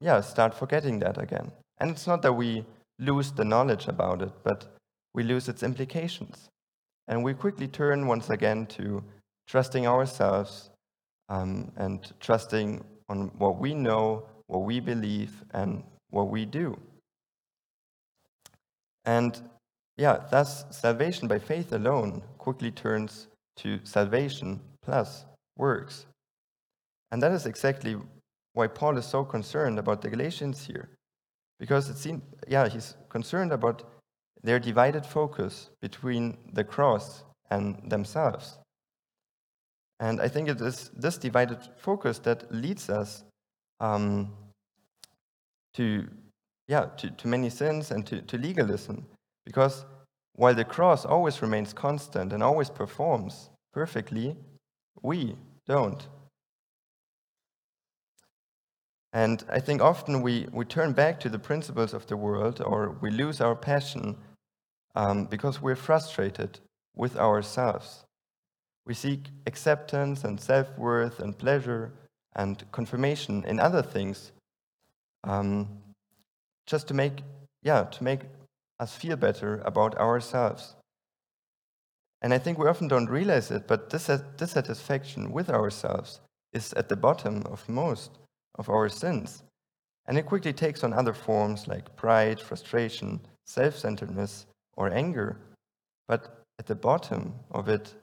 yeah, 0.00 0.20
start 0.20 0.54
forgetting 0.54 0.98
that 1.00 1.18
again. 1.18 1.50
And 1.78 1.90
it's 1.90 2.06
not 2.06 2.22
that 2.22 2.32
we 2.32 2.64
lose 2.98 3.32
the 3.32 3.44
knowledge 3.44 3.88
about 3.88 4.22
it, 4.22 4.32
but 4.42 4.66
we 5.14 5.22
lose 5.22 5.48
its 5.48 5.62
implications. 5.62 6.48
And 7.08 7.24
we 7.24 7.34
quickly 7.34 7.68
turn 7.68 8.06
once 8.06 8.30
again 8.30 8.66
to 8.66 9.02
trusting 9.46 9.86
ourselves 9.86 10.70
um, 11.28 11.72
and 11.76 12.12
trusting 12.20 12.84
on 13.08 13.30
what 13.38 13.58
we 13.58 13.74
know, 13.74 14.26
what 14.46 14.60
we 14.64 14.80
believe, 14.80 15.42
and 15.52 15.82
what 16.10 16.28
we 16.28 16.44
do. 16.44 16.78
And 19.04 19.40
yeah, 19.98 20.20
thus 20.30 20.64
salvation 20.70 21.26
by 21.26 21.40
faith 21.40 21.72
alone 21.72 22.22
quickly 22.38 22.70
turns 22.70 23.26
to 23.56 23.80
salvation 23.84 24.60
plus 24.80 25.24
works. 25.56 26.06
And 27.10 27.20
that 27.22 27.32
is 27.32 27.46
exactly 27.46 27.96
why 28.52 28.68
Paul 28.68 28.96
is 28.96 29.06
so 29.06 29.24
concerned 29.24 29.78
about 29.78 30.00
the 30.00 30.08
Galatians 30.08 30.64
here. 30.64 30.88
Because 31.58 31.90
it 31.90 31.98
seems, 31.98 32.22
yeah, 32.46 32.68
he's 32.68 32.94
concerned 33.08 33.52
about 33.52 33.82
their 34.44 34.60
divided 34.60 35.04
focus 35.04 35.70
between 35.82 36.38
the 36.52 36.62
cross 36.62 37.24
and 37.50 37.90
themselves. 37.90 38.58
And 39.98 40.20
I 40.20 40.28
think 40.28 40.48
it 40.48 40.60
is 40.60 40.90
this 40.96 41.18
divided 41.18 41.58
focus 41.76 42.20
that 42.20 42.54
leads 42.54 42.88
us 42.88 43.24
um, 43.80 44.32
to, 45.74 46.06
yeah, 46.68 46.86
to, 46.98 47.10
to 47.10 47.26
many 47.26 47.50
sins 47.50 47.90
and 47.90 48.06
to, 48.06 48.22
to 48.22 48.38
legalism. 48.38 49.04
Because 49.48 49.86
while 50.34 50.54
the 50.54 50.62
cross 50.62 51.06
always 51.06 51.40
remains 51.40 51.72
constant 51.72 52.34
and 52.34 52.42
always 52.42 52.68
performs 52.68 53.48
perfectly, 53.72 54.36
we 55.00 55.36
don't. 55.66 56.06
And 59.14 59.42
I 59.50 59.58
think 59.58 59.80
often 59.80 60.20
we, 60.20 60.46
we 60.52 60.66
turn 60.66 60.92
back 60.92 61.18
to 61.20 61.30
the 61.30 61.38
principles 61.38 61.94
of 61.94 62.06
the 62.08 62.16
world 62.18 62.60
or 62.60 62.98
we 63.00 63.10
lose 63.10 63.40
our 63.40 63.56
passion 63.56 64.18
um, 64.94 65.24
because 65.24 65.62
we're 65.62 65.76
frustrated 65.76 66.60
with 66.94 67.16
ourselves. 67.16 68.04
We 68.84 68.92
seek 68.92 69.28
acceptance 69.46 70.24
and 70.24 70.38
self 70.38 70.76
worth 70.76 71.20
and 71.20 71.38
pleasure 71.38 71.90
and 72.36 72.62
confirmation 72.70 73.44
in 73.46 73.58
other 73.60 73.82
things 73.82 74.32
um, 75.24 75.68
just 76.66 76.86
to 76.88 76.94
make, 76.94 77.22
yeah, 77.62 77.84
to 77.84 78.04
make 78.04 78.20
us 78.80 78.94
feel 78.94 79.16
better 79.16 79.60
about 79.64 79.96
ourselves. 79.96 80.74
And 82.22 82.34
I 82.34 82.38
think 82.38 82.58
we 82.58 82.66
often 82.66 82.88
don't 82.88 83.08
realize 83.08 83.50
it, 83.50 83.68
but 83.68 83.90
dissatisfaction 83.90 85.30
with 85.30 85.50
ourselves 85.50 86.20
is 86.52 86.72
at 86.74 86.88
the 86.88 86.96
bottom 86.96 87.42
of 87.46 87.68
most 87.68 88.18
of 88.56 88.68
our 88.68 88.88
sins. 88.88 89.42
And 90.06 90.18
it 90.18 90.26
quickly 90.26 90.52
takes 90.52 90.82
on 90.82 90.92
other 90.92 91.12
forms 91.12 91.68
like 91.68 91.94
pride, 91.94 92.40
frustration, 92.40 93.20
self 93.44 93.76
centeredness, 93.76 94.46
or 94.76 94.92
anger. 94.92 95.36
But 96.08 96.42
at 96.58 96.66
the 96.66 96.74
bottom 96.74 97.34
of 97.50 97.68
it, 97.68 97.94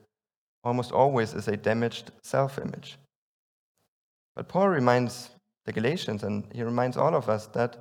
almost 0.64 0.92
always 0.92 1.34
is 1.34 1.48
a 1.48 1.58
damaged 1.58 2.12
self 2.24 2.58
image. 2.60 2.98
But 4.36 4.48
Paul 4.48 4.70
reminds 4.70 5.32
the 5.66 5.74
Galatians, 5.74 6.24
and 6.24 6.46
he 6.54 6.64
reminds 6.64 6.96
all 6.96 7.16
of 7.16 7.28
us, 7.28 7.48
that 7.48 7.76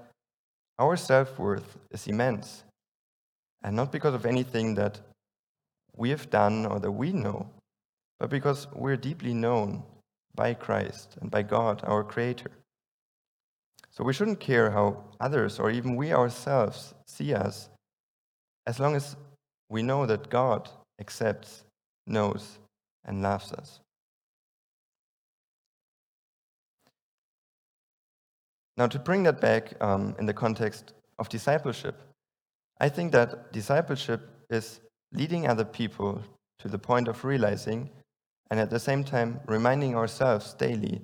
our 0.78 0.96
self 0.96 1.38
worth 1.38 1.76
is 1.90 2.06
immense. 2.06 2.64
And 3.64 3.74
not 3.74 3.90
because 3.90 4.14
of 4.14 4.26
anything 4.26 4.74
that 4.74 5.00
we 5.96 6.10
have 6.10 6.30
done 6.30 6.66
or 6.66 6.78
that 6.78 6.92
we 6.92 7.12
know, 7.12 7.48
but 8.20 8.30
because 8.30 8.68
we're 8.74 8.96
deeply 8.96 9.32
known 9.32 9.82
by 10.34 10.54
Christ 10.54 11.16
and 11.20 11.30
by 11.30 11.42
God, 11.42 11.80
our 11.84 12.04
Creator. 12.04 12.50
So 13.90 14.04
we 14.04 14.12
shouldn't 14.12 14.40
care 14.40 14.70
how 14.70 15.04
others 15.18 15.58
or 15.58 15.70
even 15.70 15.96
we 15.96 16.12
ourselves 16.12 16.94
see 17.06 17.32
us 17.32 17.70
as 18.66 18.78
long 18.78 18.96
as 18.96 19.16
we 19.70 19.82
know 19.82 20.04
that 20.06 20.28
God 20.28 20.68
accepts, 21.00 21.64
knows, 22.06 22.58
and 23.04 23.22
loves 23.22 23.52
us. 23.52 23.80
Now, 28.76 28.88
to 28.88 28.98
bring 28.98 29.22
that 29.22 29.40
back 29.40 29.72
um, 29.80 30.16
in 30.18 30.26
the 30.26 30.34
context 30.34 30.92
of 31.18 31.28
discipleship, 31.28 32.00
I 32.80 32.88
think 32.88 33.12
that 33.12 33.52
discipleship 33.52 34.28
is 34.50 34.80
leading 35.12 35.46
other 35.46 35.64
people 35.64 36.22
to 36.58 36.68
the 36.68 36.78
point 36.78 37.08
of 37.08 37.24
realizing 37.24 37.90
and 38.50 38.60
at 38.60 38.70
the 38.70 38.78
same 38.78 39.04
time 39.04 39.40
reminding 39.46 39.94
ourselves 39.94 40.54
daily 40.54 41.02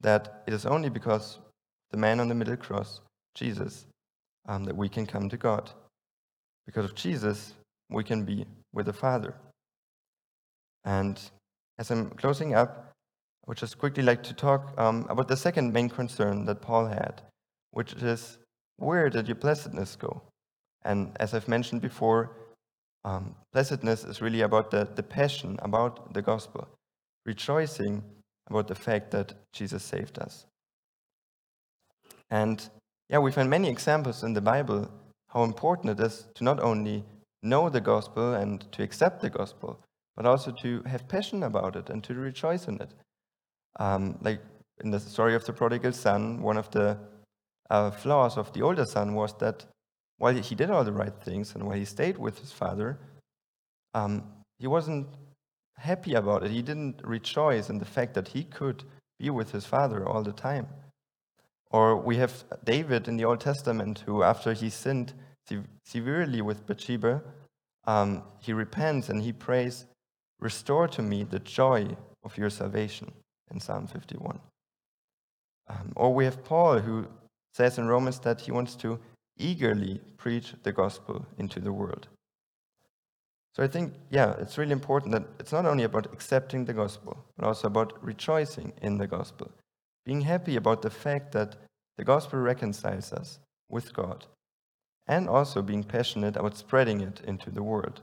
that 0.00 0.42
it 0.46 0.54
is 0.54 0.64
only 0.64 0.88
because 0.88 1.38
the 1.90 1.96
man 1.96 2.20
on 2.20 2.28
the 2.28 2.34
middle 2.34 2.56
cross, 2.56 3.00
Jesus, 3.34 3.86
um, 4.46 4.64
that 4.64 4.76
we 4.76 4.88
can 4.88 5.06
come 5.06 5.28
to 5.28 5.36
God. 5.36 5.70
Because 6.66 6.84
of 6.84 6.94
Jesus, 6.94 7.54
we 7.90 8.04
can 8.04 8.24
be 8.24 8.46
with 8.72 8.86
the 8.86 8.92
Father. 8.92 9.34
And 10.84 11.20
as 11.78 11.90
I'm 11.90 12.10
closing 12.10 12.54
up, 12.54 12.92
I 13.44 13.50
would 13.50 13.58
just 13.58 13.78
quickly 13.78 14.02
like 14.02 14.22
to 14.24 14.34
talk 14.34 14.72
um, 14.78 15.06
about 15.08 15.28
the 15.28 15.36
second 15.36 15.72
main 15.72 15.88
concern 15.88 16.44
that 16.44 16.60
Paul 16.60 16.86
had, 16.86 17.22
which 17.72 17.94
is 17.94 18.38
where 18.76 19.08
did 19.10 19.26
your 19.26 19.34
blessedness 19.34 19.96
go? 19.96 20.22
And 20.84 21.12
as 21.20 21.34
I've 21.34 21.48
mentioned 21.48 21.82
before, 21.82 22.30
um, 23.04 23.34
blessedness 23.52 24.04
is 24.04 24.20
really 24.20 24.42
about 24.42 24.70
the, 24.70 24.88
the 24.94 25.02
passion 25.02 25.58
about 25.62 26.12
the 26.14 26.22
gospel, 26.22 26.68
rejoicing 27.26 28.02
about 28.48 28.68
the 28.68 28.74
fact 28.74 29.10
that 29.12 29.34
Jesus 29.52 29.82
saved 29.82 30.18
us. 30.18 30.46
And 32.30 32.68
yeah, 33.08 33.18
we 33.18 33.32
find 33.32 33.48
many 33.48 33.68
examples 33.68 34.22
in 34.22 34.34
the 34.34 34.40
Bible 34.40 34.90
how 35.28 35.44
important 35.44 35.98
it 35.98 36.04
is 36.04 36.26
to 36.34 36.44
not 36.44 36.60
only 36.60 37.04
know 37.42 37.68
the 37.68 37.80
gospel 37.80 38.34
and 38.34 38.70
to 38.72 38.82
accept 38.82 39.20
the 39.20 39.30
gospel, 39.30 39.78
but 40.16 40.26
also 40.26 40.50
to 40.50 40.82
have 40.84 41.08
passion 41.08 41.42
about 41.42 41.76
it 41.76 41.90
and 41.90 42.02
to 42.04 42.14
rejoice 42.14 42.66
in 42.66 42.80
it. 42.80 42.92
Um, 43.78 44.18
like 44.20 44.40
in 44.82 44.90
the 44.90 45.00
story 45.00 45.34
of 45.34 45.44
the 45.44 45.52
prodigal 45.52 45.92
son, 45.92 46.42
one 46.42 46.56
of 46.56 46.70
the 46.70 46.98
uh, 47.70 47.90
flaws 47.90 48.36
of 48.36 48.52
the 48.52 48.62
older 48.62 48.84
son 48.84 49.14
was 49.14 49.34
that 49.38 49.64
while 50.18 50.34
he 50.34 50.54
did 50.54 50.70
all 50.70 50.84
the 50.84 50.92
right 50.92 51.14
things 51.14 51.54
and 51.54 51.64
while 51.64 51.76
he 51.76 51.84
stayed 51.84 52.18
with 52.18 52.38
his 52.38 52.52
father, 52.52 52.98
um, 53.94 54.24
he 54.58 54.66
wasn't 54.66 55.06
happy 55.78 56.14
about 56.14 56.42
it. 56.42 56.50
He 56.50 56.62
didn't 56.62 57.00
rejoice 57.04 57.70
in 57.70 57.78
the 57.78 57.84
fact 57.84 58.14
that 58.14 58.28
he 58.28 58.44
could 58.44 58.84
be 59.18 59.30
with 59.30 59.52
his 59.52 59.64
father 59.64 60.06
all 60.06 60.22
the 60.22 60.32
time. 60.32 60.66
Or 61.70 61.96
we 61.96 62.16
have 62.16 62.44
David 62.64 63.08
in 63.08 63.16
the 63.16 63.24
Old 63.24 63.40
Testament 63.40 64.02
who, 64.06 64.22
after 64.22 64.52
he 64.52 64.70
sinned 64.70 65.12
severely 65.84 66.42
with 66.42 66.66
Bathsheba, 66.66 67.22
um, 67.86 68.22
he 68.40 68.52
repents 68.52 69.08
and 69.08 69.22
he 69.22 69.32
prays, 69.32 69.86
Restore 70.40 70.88
to 70.88 71.02
me 71.02 71.24
the 71.24 71.40
joy 71.40 71.96
of 72.22 72.36
your 72.38 72.50
salvation 72.50 73.10
in 73.50 73.60
Psalm 73.60 73.86
51. 73.86 74.38
Um, 75.68 75.92
or 75.96 76.14
we 76.14 76.24
have 76.24 76.44
Paul 76.44 76.78
who 76.78 77.06
says 77.52 77.78
in 77.78 77.88
Romans 77.88 78.18
that 78.20 78.40
he 78.40 78.52
wants 78.52 78.76
to 78.76 78.98
eagerly 79.38 80.00
preach 80.16 80.54
the 80.62 80.72
gospel 80.72 81.24
into 81.38 81.60
the 81.60 81.72
world. 81.72 82.08
So 83.54 83.64
I 83.64 83.66
think, 83.66 83.94
yeah, 84.10 84.34
it's 84.38 84.58
really 84.58 84.72
important 84.72 85.12
that 85.12 85.24
it's 85.40 85.52
not 85.52 85.66
only 85.66 85.84
about 85.84 86.12
accepting 86.12 86.64
the 86.64 86.72
gospel, 86.72 87.16
but 87.36 87.46
also 87.46 87.66
about 87.66 87.92
rejoicing 88.04 88.72
in 88.82 88.98
the 88.98 89.06
gospel, 89.06 89.50
being 90.04 90.20
happy 90.20 90.56
about 90.56 90.82
the 90.82 90.90
fact 90.90 91.32
that 91.32 91.56
the 91.96 92.04
gospel 92.04 92.38
reconciles 92.38 93.12
us 93.12 93.40
with 93.68 93.92
God, 93.92 94.26
and 95.08 95.28
also 95.28 95.62
being 95.62 95.82
passionate 95.82 96.36
about 96.36 96.56
spreading 96.56 97.00
it 97.00 97.20
into 97.26 97.50
the 97.50 97.62
world. 97.62 98.00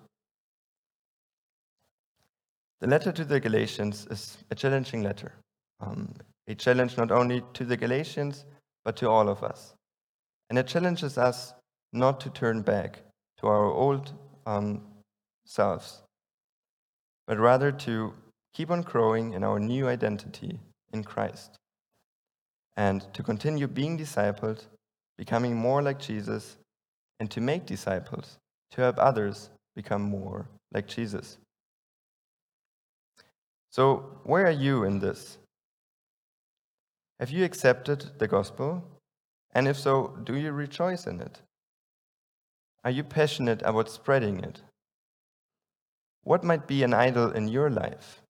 The 2.82 2.88
letter 2.88 3.14
to 3.14 3.24
the 3.24 3.40
Galatians 3.40 4.08
is 4.12 4.38
a 4.52 4.56
challenging 4.56 5.04
letter, 5.04 5.32
um, 5.80 6.14
a 6.48 6.56
challenge 6.56 6.98
not 6.98 7.12
only 7.12 7.42
to 7.54 7.64
the 7.64 7.78
Galatians, 7.78 8.44
but 8.84 8.98
to 8.98 9.10
all 9.10 9.30
of 9.30 9.42
us. 9.42 9.75
And 10.50 10.60
it 10.60 10.68
challenges 10.68 11.18
us 11.18 11.54
not 11.92 12.20
to 12.22 12.30
turn 12.30 12.62
back 12.62 13.00
to 13.40 13.48
our 13.48 13.66
old 13.66 14.14
um, 14.46 14.82
selves, 15.46 16.02
but 17.28 17.40
rather 17.40 17.72
to 17.72 18.14
keep 18.54 18.72
on 18.72 18.82
growing 18.82 19.34
in 19.34 19.44
our 19.44 19.60
new 19.60 19.88
identity 19.88 20.60
in 20.94 21.04
Christ 21.04 21.58
and 22.78 23.06
to 23.14 23.24
continue 23.24 23.68
being 23.68 23.98
discipled, 23.98 24.66
becoming 25.18 25.56
more 25.56 25.82
like 25.82 26.00
Jesus, 26.00 26.58
and 27.20 27.32
to 27.32 27.42
make 27.42 27.66
disciples, 27.66 28.38
to 28.72 28.82
help 28.82 28.98
others 29.00 29.50
become 29.76 30.02
more 30.02 30.48
like 30.74 30.88
Jesus. 30.88 31.38
So, 33.72 34.20
where 34.24 34.46
are 34.46 34.52
you 34.52 34.84
in 34.84 35.00
this? 35.00 35.38
Have 37.20 37.30
you 37.30 37.46
accepted 37.46 38.12
the 38.20 38.28
gospel? 38.28 38.84
And 39.56 39.70
if 39.70 39.80
so, 39.80 40.14
do 40.26 40.36
you 40.36 40.52
rejoice 40.52 41.08
in 41.08 41.22
it? 41.22 41.40
Are 42.84 42.92
you 42.92 43.04
passionate 43.04 43.62
about 43.64 43.90
spreading 43.90 44.42
it? 44.42 44.62
What 46.24 46.44
might 46.44 46.68
be 46.68 46.84
an 46.84 46.94
idol 46.94 47.32
in 47.32 47.48
your 47.48 47.70
life? 47.70 48.22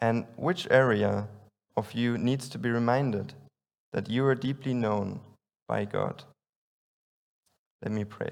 And 0.00 0.26
which 0.36 0.66
area 0.70 1.28
of 1.76 1.92
you 1.92 2.18
needs 2.18 2.48
to 2.48 2.58
be 2.58 2.68
reminded 2.68 3.32
that 3.92 4.10
you 4.10 4.26
are 4.26 4.34
deeply 4.34 4.74
known 4.74 5.20
by 5.68 5.84
God? 5.84 6.24
Let 7.80 7.92
me 7.92 8.04
pray. 8.04 8.30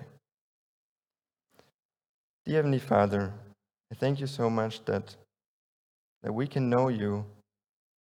Dear 2.45 2.57
Heavenly 2.57 2.81
Father, 2.81 3.33
I 3.93 3.95
thank 3.95 4.19
you 4.19 4.27
so 4.27 4.51
much 4.51 4.85
that, 4.87 5.15
that 6.25 6.33
we 6.33 6.49
can 6.49 6.69
know 6.69 6.89
you, 6.89 7.27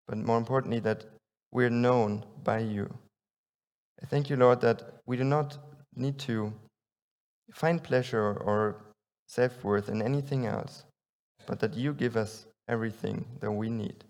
but 0.08 0.18
more 0.18 0.38
importantly, 0.38 0.80
that 0.80 1.04
we're 1.52 1.70
known 1.70 2.24
by 2.42 2.58
you. 2.58 2.92
I 4.02 4.06
thank 4.06 4.30
you, 4.30 4.36
Lord, 4.36 4.60
that 4.62 4.82
we 5.06 5.16
do 5.16 5.24
not 5.24 5.58
need 5.94 6.18
to 6.20 6.52
find 7.52 7.82
pleasure 7.82 8.34
or 8.34 8.76
self 9.26 9.62
worth 9.64 9.88
in 9.88 10.02
anything 10.02 10.46
else, 10.46 10.84
but 11.46 11.60
that 11.60 11.74
you 11.74 11.92
give 11.92 12.16
us 12.16 12.46
everything 12.68 13.24
that 13.40 13.50
we 13.50 13.68
need. 13.68 14.04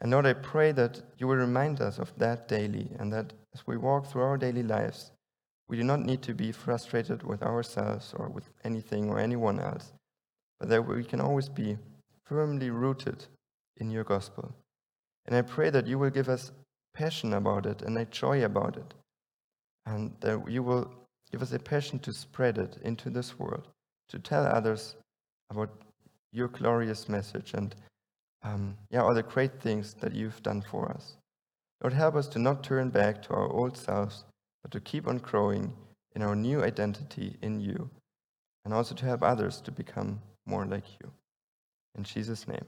And 0.00 0.10
Lord, 0.10 0.26
I 0.26 0.34
pray 0.34 0.72
that 0.72 1.00
you 1.18 1.26
will 1.26 1.36
remind 1.36 1.80
us 1.80 1.98
of 1.98 2.12
that 2.18 2.48
daily, 2.48 2.90
and 2.98 3.12
that 3.12 3.32
as 3.54 3.66
we 3.66 3.76
walk 3.76 4.06
through 4.06 4.22
our 4.22 4.36
daily 4.36 4.62
lives, 4.62 5.12
we 5.68 5.76
do 5.76 5.84
not 5.84 6.00
need 6.00 6.22
to 6.22 6.34
be 6.34 6.52
frustrated 6.52 7.22
with 7.22 7.42
ourselves 7.42 8.14
or 8.16 8.28
with 8.28 8.48
anything 8.64 9.08
or 9.08 9.18
anyone 9.18 9.58
else, 9.58 9.92
but 10.60 10.68
that 10.68 10.86
we 10.86 11.02
can 11.02 11.20
always 11.20 11.48
be 11.48 11.78
firmly 12.24 12.70
rooted 12.70 13.24
in 13.78 13.90
your 13.90 14.04
gospel. 14.04 14.54
And 15.24 15.34
I 15.34 15.42
pray 15.42 15.70
that 15.70 15.86
you 15.86 15.98
will 15.98 16.10
give 16.10 16.28
us 16.28 16.52
passion 16.96 17.34
about 17.34 17.66
it 17.66 17.82
and 17.82 17.98
a 17.98 18.04
joy 18.06 18.44
about 18.44 18.76
it, 18.76 18.94
and 19.84 20.12
that 20.20 20.50
you 20.50 20.62
will 20.62 20.90
give 21.30 21.42
us 21.42 21.52
a 21.52 21.58
passion 21.58 21.98
to 22.00 22.12
spread 22.12 22.56
it 22.58 22.78
into 22.82 23.10
this 23.10 23.38
world 23.38 23.68
to 24.08 24.18
tell 24.18 24.46
others 24.46 24.96
about 25.50 25.70
your 26.32 26.48
glorious 26.48 27.08
message 27.08 27.54
and 27.54 27.74
um, 28.42 28.76
yeah, 28.90 29.02
all 29.02 29.14
the 29.14 29.22
great 29.22 29.60
things 29.60 29.94
that 30.00 30.14
you've 30.14 30.42
done 30.42 30.62
for 30.62 30.90
us. 30.92 31.16
Lord, 31.82 31.92
help 31.92 32.14
us 32.14 32.28
to 32.28 32.38
not 32.38 32.62
turn 32.62 32.90
back 32.90 33.22
to 33.22 33.34
our 33.34 33.48
old 33.48 33.76
selves, 33.76 34.24
but 34.62 34.70
to 34.70 34.80
keep 34.80 35.08
on 35.08 35.18
growing 35.18 35.72
in 36.14 36.22
our 36.22 36.36
new 36.36 36.62
identity 36.62 37.36
in 37.42 37.60
you, 37.60 37.90
and 38.64 38.72
also 38.72 38.94
to 38.94 39.04
help 39.04 39.22
others 39.22 39.60
to 39.62 39.72
become 39.72 40.20
more 40.46 40.64
like 40.64 40.84
you. 41.00 41.10
In 41.96 42.04
Jesus' 42.04 42.46
name, 42.46 42.64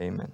amen. 0.00 0.32